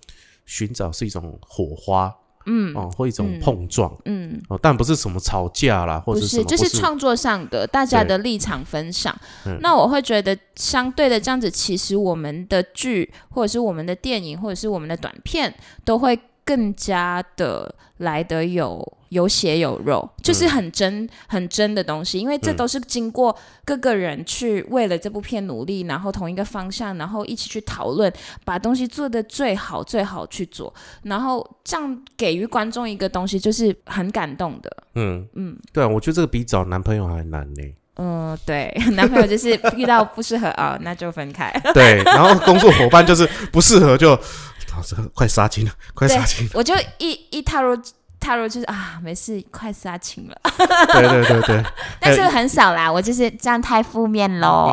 [0.46, 2.14] 寻找是一种火花，
[2.46, 9.16] 嗯哦，或一种嗯碰撞，嗯，哦，但不是什么吵架啦，或不是，者什么，就是创作上的大家的立场分享
[9.46, 9.58] 嗯。
[9.62, 22.20] 那我会觉得，相对的这样子，其实我们的剧，或者是我们的电影，或者是我们的短片，都会更加的来得有有血有肉，就是很真、很真的东西。
[22.20, 28.12] 因为这嗯都是经过各个人去为了这部片努力，然后同一个方向，然后一起去讨论，
[28.44, 34.78] 把东西做得最好最好去做，然后这样给予观众一个东西，就是很感动的。
[34.96, 35.58] 嗯嗯。
[35.74, 37.64] 对啊，我觉得这个比找男朋友还难呢。
[37.98, 41.50] 嗯，对， 男朋友就是遇到不适合啊、那就分开。
[41.74, 44.20] 对，然后工作伙伴就是不适合就，
[44.76, 46.52] 啊，这快杀青了，快杀青了。
[46.54, 47.78] 我就一一踏入
[48.20, 50.36] 踏入就是啊，没事，快杀青了。
[50.92, 51.64] 对对对对，
[52.00, 54.72] 但是很少啦，我就是这样太负面喽。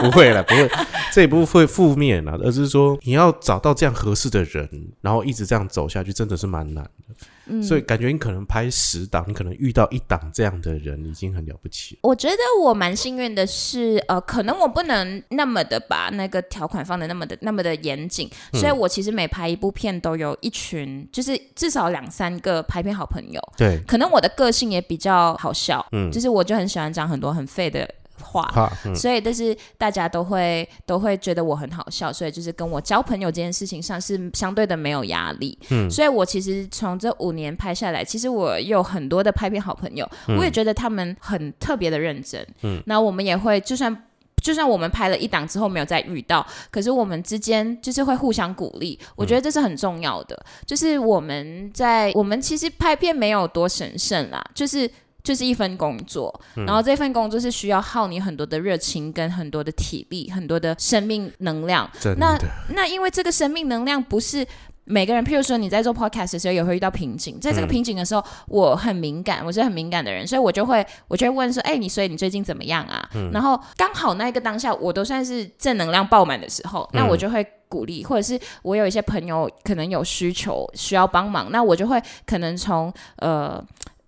[0.00, 0.70] 不会了，不会，
[1.12, 4.68] 这也不会负面啦，而是说你要找到这样合适的人，
[5.00, 7.14] 然后一直这样走下去，真的是蛮难的。
[7.48, 12.00] 嗯，所以感觉你可能拍十档，你可能遇到一档这样的人，已经很了不起了。
[12.02, 23.40] 我觉得我蛮幸运的是，呃，可能我不能那么的把那个条款放的那么的那么的严谨，嗯所以我其实每拍一部片都有一群，就是至少两三个拍片好朋友。
[23.56, 27.88] 对，可能我的个性也比较好笑，嗯就是我就很喜欢讲很多很废的
[28.28, 35.58] 话，嗯，所以但是大家都会都会觉得我很好笑，所以就是跟我交朋友这件事情上是相对的没有压力。
[35.70, 42.46] 嗯所以我其实从这五年拍下来，其实我有很多的拍片好朋友，我也觉得他们很特别的认真。
[42.62, 44.04] 嗯，那我们也会就算。
[44.40, 50.46] 就算我们拍了一档之后没有再遇到，可是我们之间就是会互相鼓励，我觉得这是很重要的。
[50.64, 54.88] 就是我们在我们其实拍片没有多神圣啦，就是
[55.22, 61.90] 就是一份工作，然后这份工作是需要耗你很多的热情、跟很多的体力、很多的生命能量。
[62.00, 64.46] 真那的，那因为这个生命能量不是
[64.84, 67.38] 每个人，譬如说你在做 podcast 的时候，也会遇到瓶颈。
[67.38, 83.62] 在这个瓶颈的时候，我很敏感，我是很敏感的人，所以我就会，我就会问说：“哎，你所以你最近怎么样啊？”然后刚好那一个当下，我都算是正能量爆满的时候，那我就会鼓励，或者是我有一些朋友可能有需求需要帮忙，那我就会可能从呃。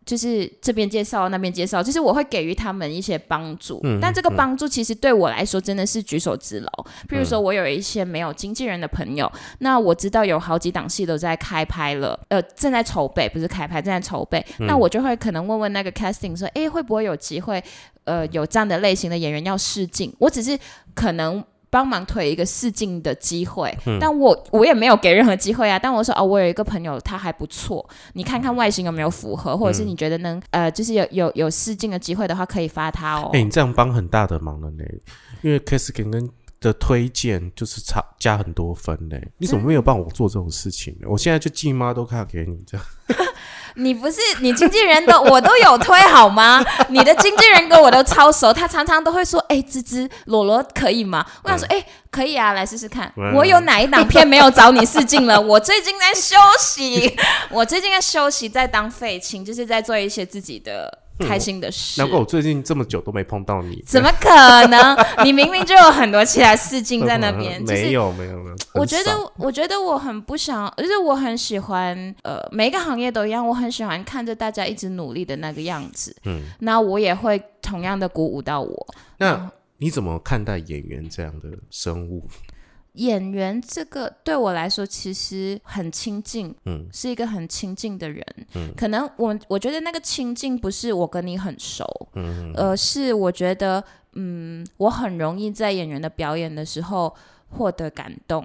[0.07, 6.69] 就是这边介绍，那边介绍，就是我会给予他们一些帮助，但这个帮助其实对我来说真的是举手之劳。
[7.09, 17.63] 譬如说，我有一些没有经纪人的朋友，那我知道有好几档戏都在开拍了，呃，正在筹备，不是开拍，正在筹备，那我就会可能问问那个 casting 说，哎，会不会有机会，
[18.05, 20.13] 呃，有这样的类型的演员要试镜？
[20.19, 20.59] 我只是
[20.95, 21.45] 可能。
[21.71, 25.79] 帮忙推一个试镜的机会，但我我也没有给任何机会啊。
[25.79, 33.31] 但我说哦，我有一个朋友，他还不错，你看看外形有没有符合，或者是你觉得能呃，就是有有有试镜的机会的话，可以发他哦。
[33.33, 34.85] 哎，你这样帮很大的忙了呢，
[35.43, 36.29] 因为 k i s k i n
[36.61, 39.17] 的推荐就是差加很多分呢。
[39.39, 41.09] 你怎么没有帮我做这种事情呢？
[41.09, 42.87] 我现在就寄妈都看给你这样。
[43.77, 46.63] 你不是你经纪人都，我都有推好吗？
[46.91, 55.41] 你的经纪人跟我都超熟，他常常都会说：“哎，芝芝，裸裸可以吗？”我想说：“哎，可以啊，来试试看。”我有哪一档片没有找你试镜了？
[55.41, 57.17] 我最近在休息，
[57.49, 61.00] 我最近在休息，在当废青，就是在做一些自己的。
[61.21, 63.83] 开心的事，难怪我最近这么久都没碰到你。
[63.87, 64.29] 怎么可
[64.69, 64.97] 能？
[65.25, 67.63] 你明明就有很多其他试镜在那边。
[67.65, 68.57] 没有，没有，没有。
[68.75, 76.15] 我觉得，我觉得我很不想，就是我很喜欢，呃，每一个行业都一样，我很喜欢看着大家一直努力的那个样子。
[76.25, 78.87] 嗯，那我也会同样的鼓舞到我。
[79.19, 82.27] 那你怎么看待演员这样的生物？
[82.95, 88.25] 演员这个对我来说其实很亲近，嗯，是一个很亲近的人，
[88.55, 93.83] 嗯，可能我我觉得那个亲近不是我跟你很熟，嗯，而是我觉得，
[94.15, 97.15] 嗯，我很容易在演员的表演的时候
[97.49, 98.45] 获得感动，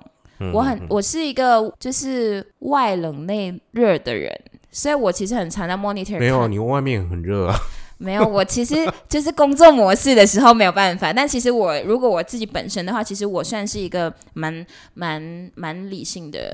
[0.53, 4.31] 我很我是一个就是外冷内热的人，
[4.69, 7.57] 所以我其实很常在 monitor，没有，你外面很热啊。
[7.97, 8.75] 没有，我其实
[9.07, 11.13] 就是工作模式的时候没有办法。
[11.13, 16.49] 但其实我如果我自己本身的话，其实我算是一个蛮蛮蛮理性的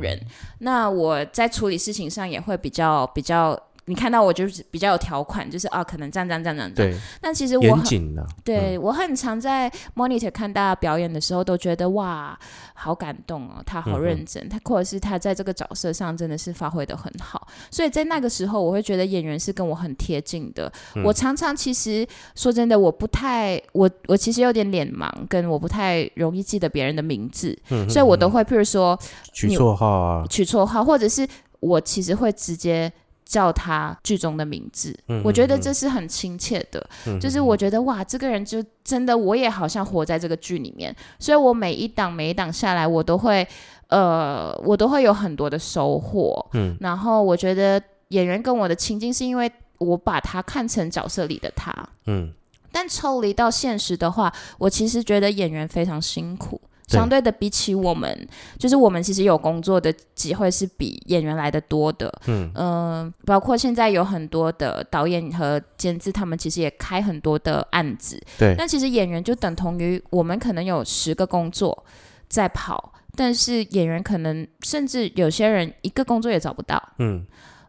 [0.00, 0.20] 人。
[0.60, 3.58] 那我在处理事情上也会比较比较。
[3.88, 6.74] 你看到我就是比较有条款，就是啊，可能这样这样这样这样。
[6.74, 6.98] 对。
[7.20, 12.38] 但其实我很对我很常在 monitor 看大家表演的时候，都觉得哇，
[12.74, 17.48] 好感动哦，他好认真，他或者是他在这个角色上真的是发挥的很好。
[17.70, 20.70] 所以在那个时候，我会觉得演员是跟我很贴近的。
[21.02, 28.98] 我常常其实说真的，我不太我我其实有点脸盲，跟我不太容易记得别人的名字，所以我都会譬如说
[29.32, 31.26] 取错号啊，取错号，或者是
[31.60, 32.92] 我其实会直接。
[33.28, 36.88] 叫他剧中的名字，我觉得这是很亲切的。
[37.20, 40.96] 就是我觉得哇，这个人就真的，我也好像活在这个剧里面。
[41.18, 43.46] 所以我每一档每一档下来，我都会
[43.88, 46.42] 呃，我都会有很多的收获。
[46.54, 51.70] 嗯，然后我觉得演员跟我的亲近，是因为我把他看成角色里的他。
[52.06, 52.32] 嗯，
[52.72, 56.58] 但抽离到现实的话，我其实觉得演员非常辛苦。
[56.88, 62.10] 相对的，比起我们，就是我们其实有工作的机会是比演员来的多的。
[62.26, 68.18] 嗯嗯，包括现在有很多的导演和监制，他们其实也开很多的案子。
[68.38, 68.54] 对。
[68.56, 71.84] 但其实演员就等同于我们可能有十个工作
[72.26, 76.82] 在跑，但是演员可能甚至有些人一个工作也找不到。
[76.98, 77.22] 嗯。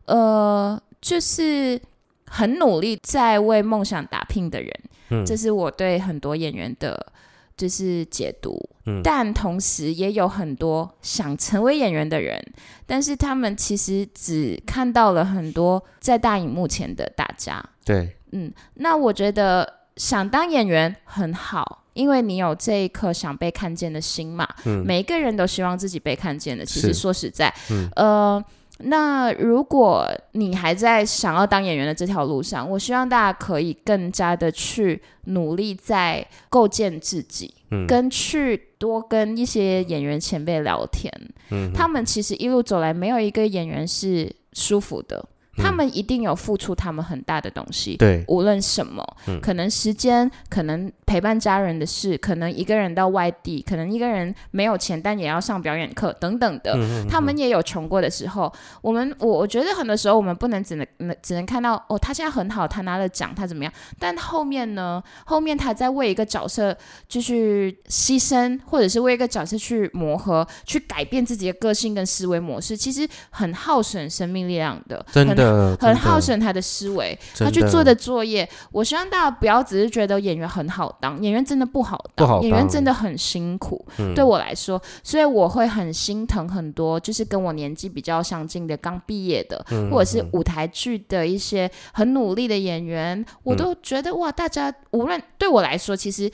[0.05, 1.79] 呃，就是
[2.25, 4.73] 很努力在为梦想打拼的人。
[5.09, 5.25] 嗯。
[5.25, 7.11] 这是我对很多演员的。
[7.59, 8.57] 就是解读，
[9.03, 12.39] 但同时也有很多想成为演员的人，
[12.85, 17.63] 但是他们其实只看到了很多在大荧幕前的大家。
[17.85, 24.47] 对，嗯，那我觉得想当演员很好，因为你有这一颗想被看见的心嘛。
[24.65, 26.65] 嗯，每一个人都希望自己被看见的。
[26.65, 28.45] 其实说实在，嗯，呃。
[28.81, 41.11] 那如果你还在想要当演员的这条路上，我希望大家可以更加的去努力，在构建自己，嗯，跟去多跟一些演员前辈聊天，
[41.51, 45.23] 嗯，他们其实一路走来，没有一个演员是舒服的。
[45.59, 49.05] 他们一定有付出他们很大的东西，对，无论什么，
[49.41, 56.77] 可能时间，可能陪伴家人的事，可能一个人到外地，可能一个人没有钱，但也要上表演课等等的，
[57.09, 58.51] 他们也有穷过的时候。
[58.81, 60.87] 我们我我觉得很多时候我们不能只能
[61.21, 63.73] 只能看到哦，他现在很好，他拿了奖，他怎么样？
[63.99, 65.03] 但后面呢？
[65.25, 66.75] 后面他在为一个角色
[67.07, 75.48] 继续牺牲，或者是为一个角色去磨合，去改变自己的个性跟思维模式，其实很耗损生命力量的，真的。
[75.51, 78.47] 的很耗损他的思维，他去做的作业。
[78.71, 83.85] 我希望大家不要只是觉得演员很好当，演员真的不好当，演员真的很辛苦。
[83.97, 96.29] 嗯对我来说，所以我会很心疼很多，就是跟我年纪比较相近的刚毕业的，嗯或者是舞台剧的一些很努力的演员，我都觉得哇，大家无论对我来说，其实。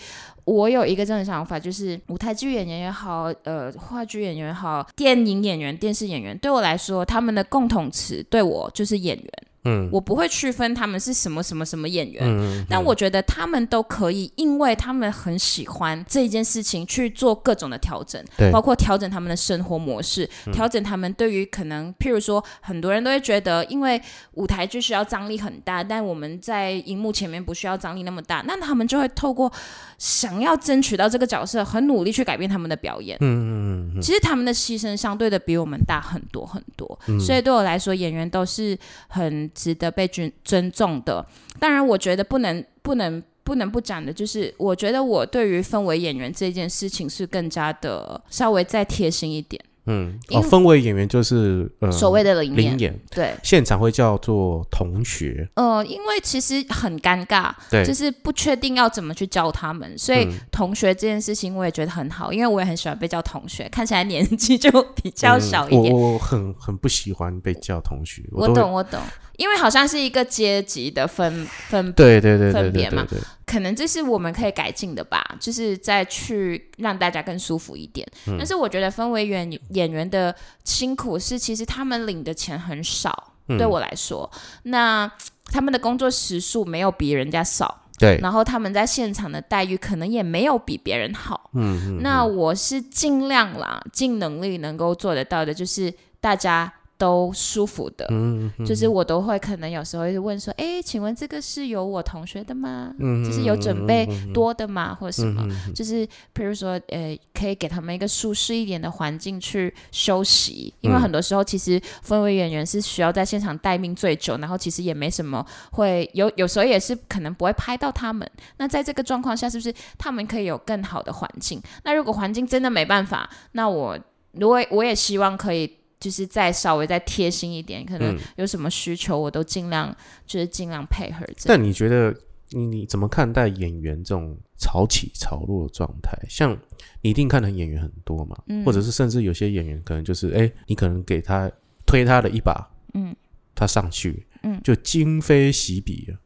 [0.45, 9.29] 我有一个这样的想法，就是舞台剧演员也好，呃，话剧演员也好，电影演员、电视演员，对我来说，他们的共同词对我就是演员。
[9.65, 9.89] 嗯。
[9.91, 18.49] 我不会区分他们是什么什么什么演员，嗯但我觉得他们都可以，因为他们很喜欢这一件事情去做各种的调整，对。
[18.49, 24.01] 嗯包括调整他们的生活模式，调整他们对于可能，譬如说，很多人都会觉得，因为
[24.35, 29.51] 舞台剧需要张力很大，但我们在荧幕前面不需要张力那么大，那他们就会透过
[29.97, 33.17] 想要争取到这个角色，很努力去改变他们的表演。
[33.19, 37.19] 嗯嗯嗯其实他们的牺牲相对的比我们大很多很多，嗯。
[37.19, 38.77] 所以对我来说，演员都是
[39.09, 41.25] 很值得被尊尊重的。
[41.59, 49.59] 当然，我觉得不能不能不能不讲的，就是我觉得我对于氛围演员这件事情是更加的稍微再贴心一点。
[49.87, 65.93] 嗯，氛围演员就是呃所谓的灵演，灵演，对，现场会叫做同学，呃，因为其实很尴尬，对就是不确定要怎么去教他们，所以嗯同学这件事情我也觉得很好，因为我也很喜欢被叫同学，看起来年纪就比较嗯小一点。
[65.93, 68.99] 我我很很不喜欢被叫同学，我懂，我懂，
[69.37, 73.05] 因为好像是一个阶级的分分，对对对分别嘛
[73.45, 78.07] 可能这是我们可以改进的吧，就是再去让大家更舒服一点。
[78.27, 84.29] 嗯但是我觉得分为演演员的辛苦是，其实他们领的钱很少，嗯对我来说，
[84.63, 85.09] 那
[85.45, 87.81] 他们的工作时数没有比人家少。
[87.97, 91.49] 对，然后他们在现场的待遇可能也没有比别人好。
[91.53, 98.05] 嗯嗯，那我是尽量啦，尽能力能够做得到的，就是大家都舒服的。
[98.09, 102.93] 嗯嗯就是我都会可能有时候会问说，哎，请问这个是有我同学的吗？
[102.99, 105.45] 嗯就是有准备多的吗，或者什么？
[105.47, 118.29] 嗯就是比如说，呃，可以给他们一个舒适一点的环境去休息，因为嗯很多时候其实氛围演员是需要在现场待命最久，然后其实也没什么会有，有时候也是可能不会拍到他们。
[118.57, 121.61] 那在这个状况下，是不是他们可以有更好的环境？
[121.83, 123.99] 那如果环境真的没办法，那我
[124.31, 125.77] 如果我也希望可以。
[126.05, 129.91] 就是再稍微再贴心一点，可能嗯有什么需求，我都尽量
[130.27, 131.25] 就是尽量配合。
[131.45, 132.15] 但你觉得
[132.51, 136.15] 你你怎么看待演员这种潮起潮落的状态？
[136.29, 136.55] 像
[137.01, 141.51] 你一定看的演员很多嘛，嗯或者是甚至有些演员可能就是，哎、你可能给他
[141.87, 143.15] 推他的一把，嗯，
[143.55, 146.19] 他上去，嗯就今非昔比了。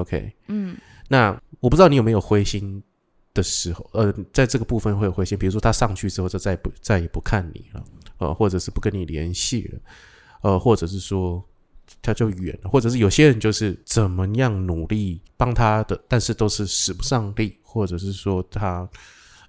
[0.00, 0.76] OK，嗯
[1.08, 2.80] 那我不知道你有没有灰心
[3.34, 7.82] 的时候，呃，在这个部分会有灰心，比如说他上去之后就再也不再也不看你了，
[8.18, 9.80] 呃，或者是不跟你联系了，
[10.42, 11.44] 呃，或者是说
[12.02, 18.88] 他就远了，或者是有些人就是怎么样努力帮他的，但是都是使不上力，或者是说他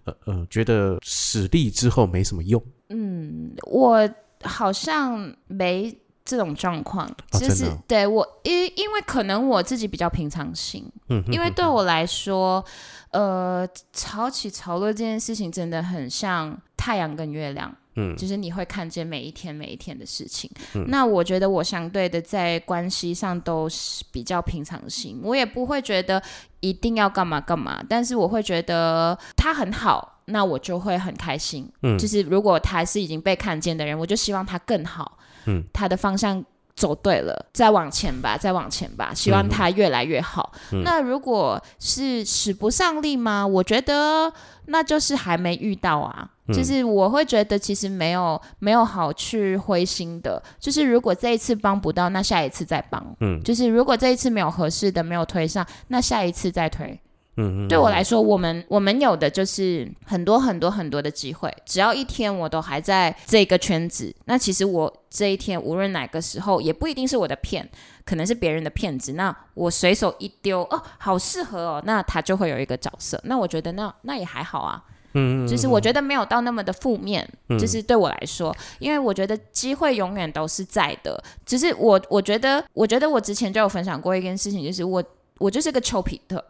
[0.04, 4.08] 呃呃觉得使力之后没什么用，嗯，我
[4.44, 12.64] 好像没这种状况，其实、对我因因为可能我自己比较平常心，嗯哼，因为对我来说，
[13.12, 17.74] 呃，潮起潮落这件事情真的很像太阳跟月亮。
[17.98, 20.50] 嗯就是你会看见每一天每一天的事情。
[20.76, 26.22] 嗯那我觉得我相对的在关系上都是比较平常心，我也不会觉得
[26.62, 31.70] 一定要干嘛干嘛，但是我会觉得他很好，那我就会很开心。
[31.84, 35.18] 嗯就是如果他是已经被看见的人，我就希望他更好。
[35.46, 36.44] 嗯，他的方向。
[36.78, 40.54] 走对了，再往前吧，再往前吧，希望他越来越好。
[40.72, 43.46] 嗯那如果是使不上力吗？
[43.46, 44.32] 我觉得
[44.68, 46.30] 那就是还没遇到啊。
[46.50, 53.04] 嗯就是我会觉得其实没有没有好去灰心的，就是如果这一次帮不到，那下一次再帮。
[53.20, 56.98] 嗯就是如果这一次没有合适的没有推上，那下一次再推。
[57.38, 67.68] 嗯嗯，对我来说，我们我们有的就是很多很多很多的机会，只要一天我都还在这个圈子，那其实我这一天无论哪个时候，也不一定是我的片，
[68.06, 74.84] 可能是别人的骗子，那我随手一丢，哦，好适合哦，那他就会有一个角色，那我觉得那那也还好啊。
[75.14, 81.24] 嗯嗯，就是我觉得没有到那么的负面，嗯就是对我来说，因为我觉得机会永远都是在的。
[81.46, 85.04] 只是我我觉得，我觉得我之前就有分享过一件事情，就是我
[85.38, 86.44] 我就是个丘比特。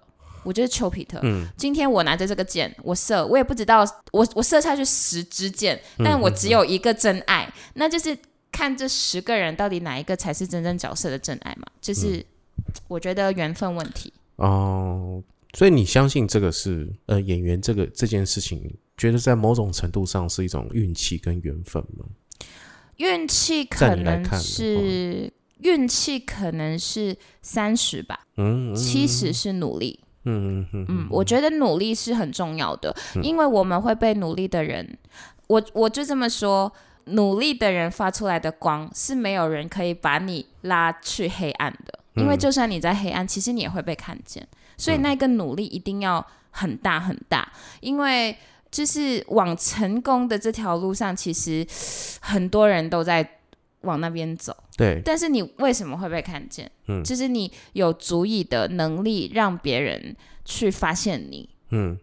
[0.48, 1.20] 我就是丘比特。
[1.24, 3.84] 嗯今天我拿着这个箭，我射，我也不知道，
[4.14, 8.18] 我我射下去十支箭，嗯但我只有一个真爱，那就是
[8.50, 11.64] 看这十个人到底哪一个才是真正角色的真爱嘛？
[11.68, 12.26] 嗯就是
[12.88, 14.14] 我觉得缘分问题。
[14.38, 15.22] 哦，
[15.54, 22.06] 所以你相信这个是呃演员这个这件事情，觉得在某种程度上是一种运气跟缘分吗？
[22.98, 30.00] 运气在可能是运气可能是三十吧，嗯，嗯七十是努力。
[30.28, 34.98] 嗯嗯嗯嗯，我觉得努力是很重要的，因为我们会被努力的人，
[35.48, 36.72] 我我就这么说，
[37.06, 44.46] 努力的人发出来的光是没有人可以把你拉去黑暗的，因为嗯就算你在黑暗，其实你也会被看见，
[44.78, 47.50] 所以那个努力一定要很大很大，
[47.80, 48.36] 因为
[48.70, 51.66] 就是往成功的这条路上，其实
[52.20, 53.28] 很多人都在
[53.82, 54.54] 往那边走。
[54.78, 56.72] 对，但是你为什么会被看见？
[56.88, 60.16] 嗯就是你有足以的能力让别人
[60.46, 61.50] 去发现你。
[61.70, 61.98] 嗯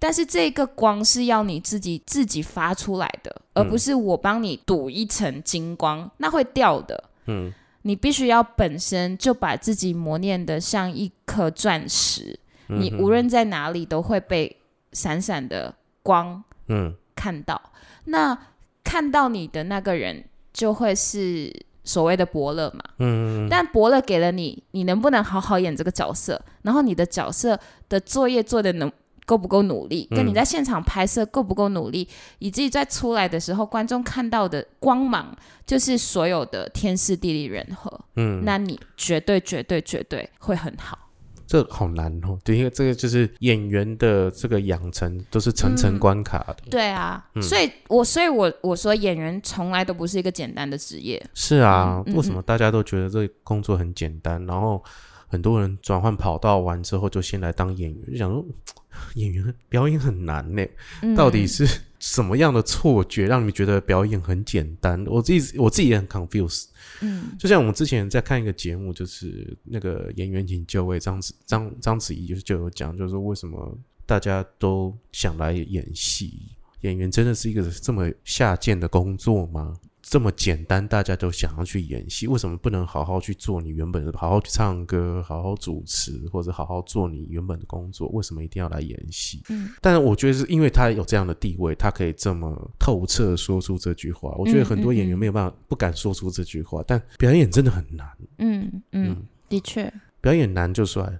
[0.00, 7.04] 但是这个光是要你自己自己发出来的，而不是我帮你镀一层金光，那会掉的。
[7.26, 7.52] 嗯
[7.82, 12.36] 你必须要本身就把自己磨练的像一颗钻石，
[12.68, 14.56] 嗯你无论在哪里都会被
[14.90, 17.60] 闪闪的光嗯看到。
[18.06, 18.36] 那
[18.82, 21.52] 看到你的那个人就会是
[21.86, 22.82] 所谓的伯乐嘛。
[22.98, 26.38] 嗯但伯乐给了你，你能不能好好演这个角色？
[26.60, 27.58] 然后你的角色
[27.88, 28.92] 的作业做的能
[29.24, 32.06] 够不够努力，跟你在现场拍摄够不够努力，
[32.38, 35.34] 以及在出来的时候，观众看到的光芒，
[35.64, 38.00] 就是所有的天时地利人和。
[38.16, 40.98] 嗯，那你绝对绝对绝对会很好。
[41.46, 42.38] 这好难哦。
[42.44, 46.56] 对，因为这个就是演员的这个养成都是层层关卡的。
[46.70, 51.24] 对啊，所以我所以我我说演员从来都不是一个简单的职业。
[51.34, 54.44] 是啊，为什么大家都觉得这个工作很简单？
[54.46, 54.82] 然后
[55.28, 58.44] 很多人转换跑道完之后，就先来当演员，就想说
[59.14, 60.64] 演员 表演很难呢。
[61.02, 61.66] 嗯到底是
[62.06, 65.04] 什么样的错觉让你们觉得表演很简单？
[65.08, 66.66] 我自己我自己也很 confused。
[67.00, 73.76] 嗯就像我们之前在看一个节目，就是那个演员请就位，章子章章子怡就是就有讲，就是说为什么
[74.06, 76.52] 大家都想来演戏？
[76.82, 79.74] 演员真的是一个这么下贱的工作吗？
[80.08, 88.08] 这么简单，大家都想要去演戏，为什么不能好好去做你原本的，好好去唱歌，好好主持，或者好好做你原本的工作？
[88.10, 89.42] 为什么一定要来演戏？
[89.48, 94.32] 嗯，但是我觉得是因为他有这样的地位，他可以这么透彻说出这句话。
[94.38, 98.06] 我觉得很多演员没有办法，不敢说出这句话，但表演真的很难。
[98.38, 101.18] 嗯嗯嗯，的确，表演难就算，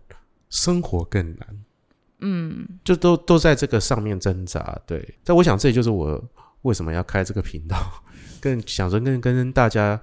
[0.49, 1.59] 生活更难，
[2.21, 4.81] 嗯就都都在这个上面挣扎。
[4.87, 6.23] 对，但我想这就是我
[6.63, 7.77] 为什么要开这个频道，
[8.41, 10.01] 更想着跟跟大家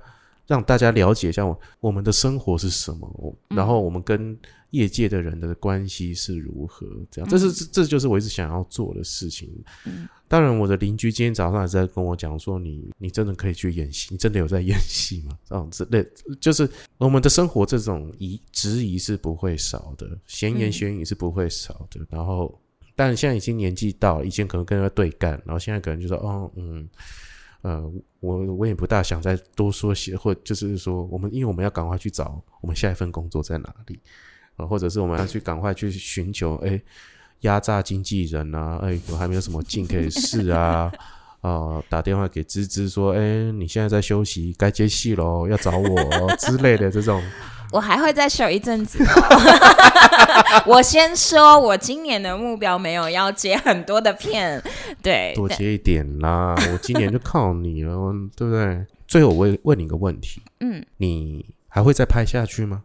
[0.47, 4.37] 让大家了解一下我我们的生活是什么，我然后我们跟
[4.71, 9.49] 业界的人的关系是如何，这样，这是这这就是我一直想要做的事情。
[9.85, 15.37] 嗯当然，我的邻居今天早上还在跟我讲说你，你真的可以去演戏，你真的有在演戏吗？
[15.47, 16.03] 这样之类，
[16.41, 22.01] 就是我们的生活这种疑质疑是不会少的，闲言嗯闲语是不会少的。
[22.09, 22.59] 然后，
[22.95, 26.87] 但现在已经年纪到了，以前可能跟人家对干，然后现在可能就说，哦，嗯，
[27.61, 33.99] 呃，我我也不大想再多说些，或就是说，我们因为我们要赶快去找我们下一份工作在哪里，
[34.55, 36.81] 啊、或者是我们要去赶快去寻求，哎。
[37.43, 40.89] 压榨经纪人啊，哎，我还没有什么劲可以试啊，
[41.41, 47.21] 啊、 打电话给芝芝说，哎，你现在在休息，该接戏喽，要找我、哦、之类的这种，
[47.73, 50.63] 我还会再守一阵子哦。
[50.67, 54.61] 我先说，我今年的目标没有要接很多的片，
[55.01, 57.95] 对，多接一点啦，我今年就靠你了，
[58.37, 58.85] 对不对？
[59.07, 62.83] 最后我问问你一个问题，嗯，你还会再拍下去吗？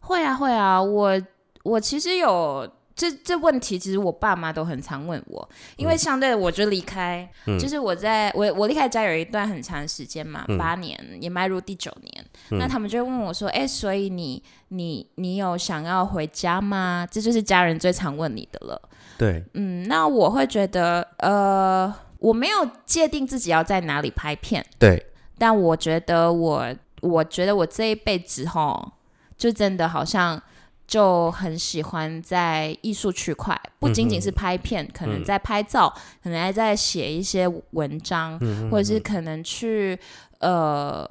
[0.00, 1.20] 会啊会啊，我
[1.62, 2.66] 我其实有。
[2.96, 7.58] 这这问题其实我爸妈都很常问我，因为相对的我就离开，嗯。
[7.58, 10.56] 就是我在我我离开家有一段很长时间嘛，嗯。
[10.56, 12.58] 八年也迈入第九年，嗯。
[12.58, 18.80] 那他们就会问我说：“哎、所以你你你有想要回家吗？”这就是家人最常问你的了。
[19.16, 25.04] 对，嗯，那我会觉得，呃，我没有界定自己要在哪里拍片，对，
[25.38, 26.66] 但我觉得我，
[27.00, 28.92] 我觉得我这一辈子吼，
[29.36, 30.40] 就真的好像
[30.86, 38.38] 就很喜欢在艺术区块，不仅仅是拍片，可能在拍照，可能还在写一些文章，
[38.70, 39.98] 或者是可能去
[40.38, 41.06] 呃。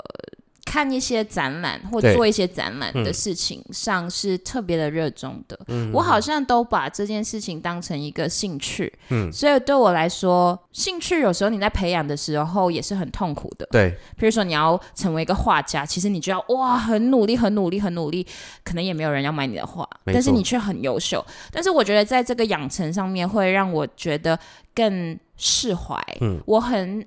[0.74, 13.68] 看一些展览或对做一些展览的嗯事情上是特别的热衷的，嗯我好像都把这件事情当成一个兴趣，嗯所以对我来说，兴趣有时候你在培养的时候也是很痛苦的。
[13.70, 18.26] 对，比如说你要成为一个画家，其实你就要哇很努力、很努力、很努力，
[18.64, 21.24] 可能也没有人要买你的画，但是你却很优秀。
[21.52, 24.40] 但是我觉得在这个养成上面，会让我觉得
[24.74, 26.04] 更释怀。
[26.22, 27.06] 嗯我很。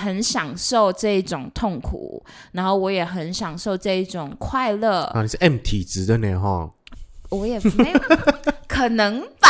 [0.00, 5.02] 很享受这一种痛苦，然后我也很享受这一种快乐。
[5.14, 6.70] 啊，你是 M 体质的呢哈，
[7.28, 8.00] 我也没有
[8.66, 9.48] 可能吧，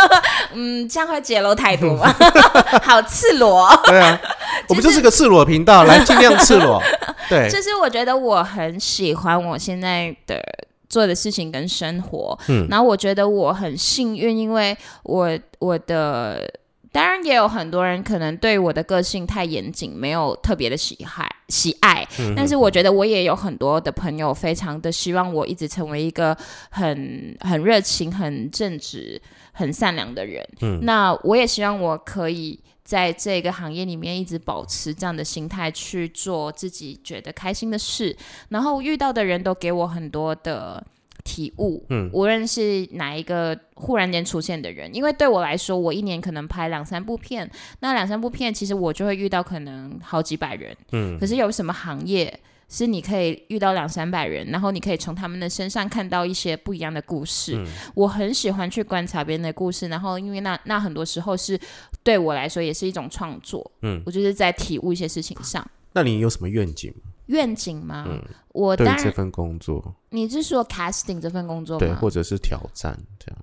[0.52, 2.14] 嗯，这样会揭露太多吧，
[2.84, 3.68] 好赤裸。
[3.86, 4.20] 对啊，
[4.68, 6.82] 我们就是个赤裸频道，来尽量赤裸。
[7.28, 10.40] 对，就是我觉得我很喜欢我现在的
[10.88, 16.48] 做的事情跟生活，嗯，然后我觉得我很幸运，因为我我的。
[16.96, 22.08] 当然也有很多人可能对我的个性太严谨，没有特别的喜爱喜爱。
[22.34, 26.34] 但是我觉得我也有很多的朋友，非常的希望我一直成为一个
[26.70, 29.20] 很很热情、很正直、
[29.52, 30.42] 很善良的人。
[30.62, 38.16] 嗯，那我也希望我可以在这个行业里面一直保持这样的心态去做自己觉得开心的事。
[38.48, 40.82] 然后遇到的人都给我很多的。
[41.26, 47.50] 体悟，嗯，无论是哪一个忽然间出现的人，因为对我来说，我一年可能拍两三部片，
[47.80, 57.60] 那两三部片，其实我就会遇到可能好几百人，嗯，可是有什么行业是你可以遇到两三百人，然后你可以从他们的身上看到一些不一样的故事？
[57.94, 61.58] 我很喜欢去观察别人的故事，然后因为那那很多时候是
[62.02, 65.68] 对我来说也是一种创作，嗯，我就是在体悟一些事情上。
[65.92, 67.10] 那你有什么愿景吗？
[67.26, 68.04] 愿景吗？
[68.08, 71.86] 嗯，我对这份工作，你是说 casting 这份工作吗？
[71.86, 73.38] 对，或者是挑战这样。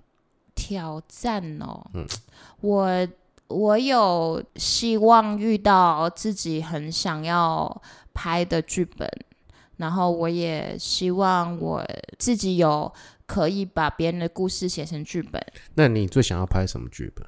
[0.56, 2.08] 挑战哦，嗯，
[2.62, 3.08] 我
[3.48, 7.82] 我有希望遇到自己很想要
[8.14, 9.10] 拍的剧本，
[9.78, 11.84] 然后我也希望我
[12.18, 12.92] 自己有
[13.26, 15.44] 可以把别人的故事写成剧本。
[15.74, 17.26] 那你最想要拍什么剧本？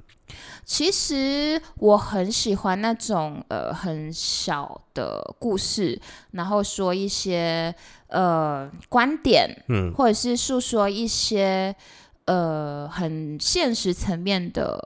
[0.63, 5.99] 其实我很喜欢那种呃很小的故事，
[6.31, 7.73] 然后说一些
[8.07, 11.75] 呃观点，嗯，或者是诉说一些
[12.25, 14.79] 呃很现实层面的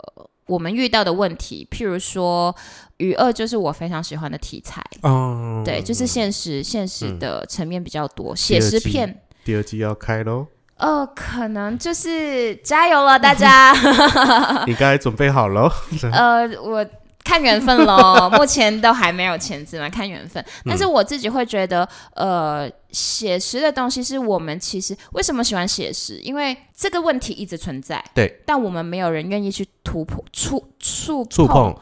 [0.48, 1.66] 我们遇到的问题。
[1.72, 2.54] 譬如说，
[2.98, 9.22] 与恶就是我非常喜欢的题材哦，对，就是现实现实的层面比较多，写实片。
[9.46, 10.48] 第二季要开喽。
[10.80, 13.74] 呃，可能就是加油了，大家。
[14.66, 15.72] 你该准备好了。
[16.12, 16.86] 呃，我
[17.24, 20.44] 看缘分喽， 目前都还没有签字嘛，看缘分。
[20.66, 26.18] 但是我自己会觉得，呃，写实的东西是我们其实为什么喜欢写实？
[26.20, 31.76] 因为这个问题一直存在，对，但我们没有人愿意去突破、触触触碰。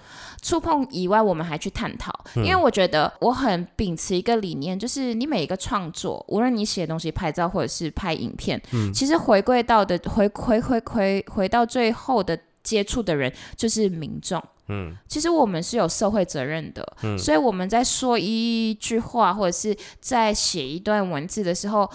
[0.47, 14.41] 触碰以外，我们还去探讨，因为我觉得我很秉持一个理念，就是你每一个创作，无论你写东西、拍照或者是拍影片，嗯，其实回归到的回回回回回到最后的接触的人就是民众。
[14.69, 21.89] 嗯，其实我们是有社会责任的，嗯，所以我们在说一句话或者是在写一段文字的时候，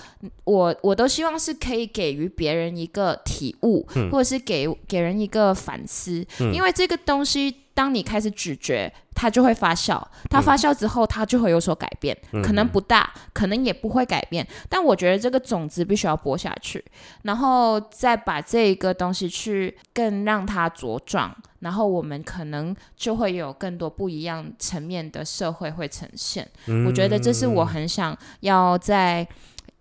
[0.44, 16.84] 我我都希望是可以给予别人一个体悟，或者是给给人一个反思，因为这个东西，当你开始咀嚼，它就会发酵，它发酵之后，它就会有所改变，可能不大，可能也不会改变，但我觉得这个种子必须要播下去，
[17.22, 21.34] 然后再把这个东西去更让它茁壮。
[21.60, 26.44] 然后我们可能就会有更多不一样层面的社会会呈现。
[26.84, 29.24] 我觉得这是我很想要在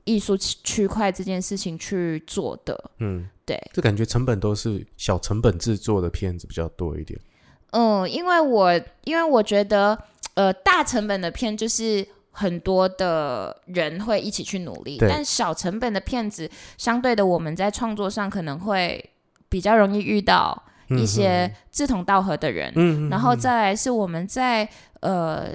[0.04, 2.92] 艺术区块这件事情去做的。
[3.00, 7.20] 嗯，对，这感觉成本都是小成本制作的片子比较多一点。
[7.72, 9.98] 嗯，因为我因为我觉得
[10.36, 19.10] 呃大成本的片就是很多的人会一起去努力，但小成本的片子相对的我们在创作上可能会
[19.50, 20.64] 比较容易遇到。
[20.90, 24.68] 一些志同道合的人，然后再来是我们在
[25.00, 25.52] 呃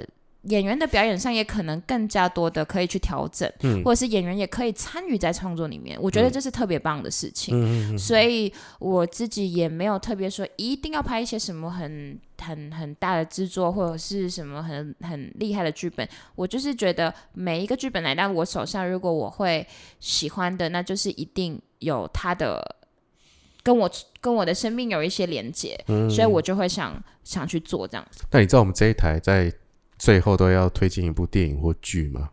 [0.47, 3.51] 演员的表演上也可能更加多的可以去调整，
[3.83, 7.97] 或者是演员也可以参与在创作里面，我觉得这是特别棒的事情。
[7.97, 16.07] 所以我自己也没有特别说一定要拍一些什么很很很大的制作，或者是什么很很厉害的剧本。
[16.35, 19.65] 我就是觉得每一个剧本来到我手上，如果我会
[19.99, 22.75] 喜欢的，那就是一定有它的。
[23.63, 23.91] 跟我
[24.21, 25.77] 跟我的生命有一些连接，
[26.09, 28.07] 所以我就会想想去做这样。
[28.31, 29.51] 那你知道我们这一台在
[29.97, 32.29] 最后都要推荐一部电影或剧吗？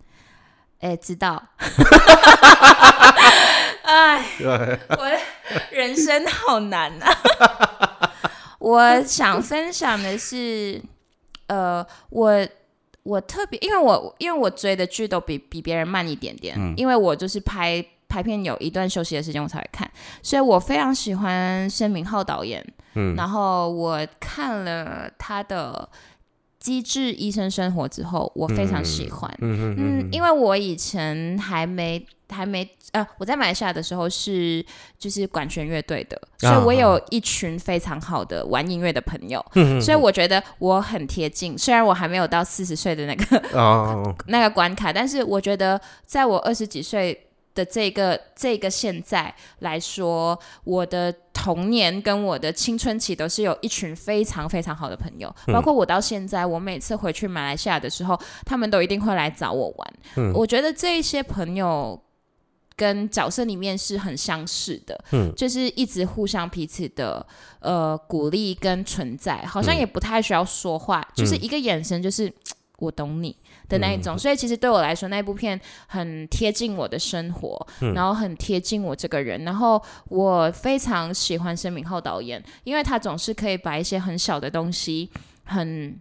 [0.81, 1.43] 哎，知道。
[3.83, 5.11] 哎，我
[5.71, 7.17] 人生好难啊！
[8.59, 10.83] 我想分享的是，
[11.49, 12.47] 呃，我
[13.03, 17.85] 我特别，因为我因为我追的剧都比比别人慢一点点，因为我就是拍。
[18.07, 19.91] 拍片有一段休息的时间我才会看，
[20.23, 22.65] 所以我非常喜欢申明浩导演。
[22.95, 25.89] 嗯，然后我看了他的
[26.65, 29.31] 《机智医生生活》之后，我非常喜欢。
[29.43, 34.65] 嗯嗯因为我以前还没还没呃，我在马来西亚的时候是
[34.99, 39.45] 就是管弦乐队的，所以我有一群非常好的玩音乐的朋友。
[39.57, 47.27] 嗯所以我觉得我很贴近，虽然我还没有到四十岁的那个哦 那个关卡，但是我觉得在我二十几岁。
[47.55, 59.95] 的这个这个现在来说，我的童年跟我的青春期都是有一群非常非常好的朋友，嗯包括我到现在，我每次回去马来西亚的时候，他们都一定会来找我玩。
[60.17, 62.01] 嗯我觉得这一些朋友
[62.77, 67.25] 跟角色里面是很相似的，嗯就是一直互相彼此的
[67.61, 72.33] 呃鼓励跟存在，好像嗯也不太需要说话，就是一个眼神，就是。
[72.79, 73.37] 我懂你
[73.69, 74.03] 的那一嗯。
[74.03, 77.95] 种，所以其实对我来说，那部片很贴近我的生活，嗯。
[77.95, 85.09] 然后很贴近我这个人，然后我非常喜欢申敏浩导演，因为他总是可以把一些很小的东西
[85.45, 85.99] 很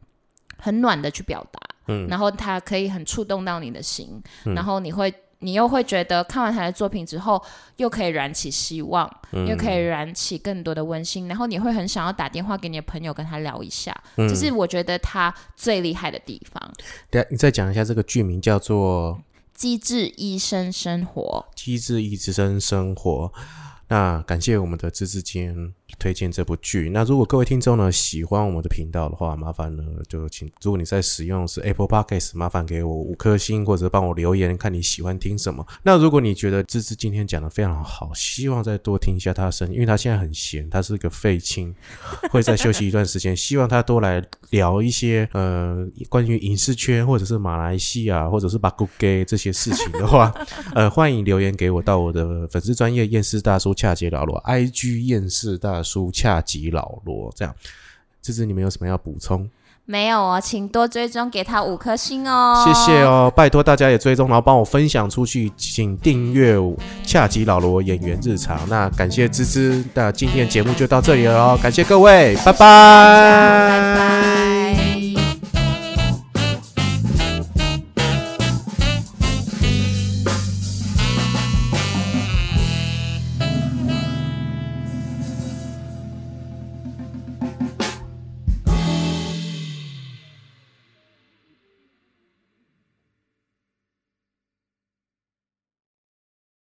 [0.57, 2.07] 很暖的去表达，嗯。
[2.07, 4.55] 然后他可以很触动到你的心，嗯。
[4.55, 5.13] 然后你会。
[5.43, 7.43] 你又会觉得看完他的作品之后，
[7.77, 16.73] 又可以燃起希望，嗯又可以燃起更多的温馨，然后你会很想要打电话给你的朋友跟他聊一下，嗯这是我觉得他最厉害的地方。
[17.11, 19.21] 等一下你再讲一下这个剧名叫做
[19.53, 23.31] 机智医生生活，《机智医生生活》。
[23.89, 25.73] 那感谢我们的芝芝今天
[26.03, 26.89] 推荐这部剧。
[26.89, 35.65] 那如果各位听众呢喜欢我们的频道的话，麻烦呢就请，如果你在使用是 Apple Podcast，麻烦给我五颗星，或者帮我留言，看你喜欢听什么。
[35.81, 41.73] 那如果你觉得芝芝今天讲的非常好，希望再多听一下他的声音，因为他现在很闲，他是个废青，
[42.29, 43.33] 会再休息一段时间。
[43.33, 50.33] 希望他多来聊一些呃关于影视圈或者是马来西亚或者是巴古 gay 这些事情的话，
[50.75, 57.53] 呃，欢迎留言给我到我的粉丝专业验尸大叔恰杰老罗，IG 厌世大叔恰吉老罗，这样。
[58.21, 59.49] 芝芝，你们有什么要补充？
[59.85, 62.63] 没有哦，请多追踪，给他五颗星哦。
[62.65, 63.01] 谢谢。
[63.01, 66.55] 哦，拜托大家也追踪，然后帮我分享出去，请订阅
[67.05, 68.57] 恰吉老罗演员日常。
[68.69, 75.02] 那感谢芝芝，那今天的节目就到这里了哦，感谢各位，拜拜拜拜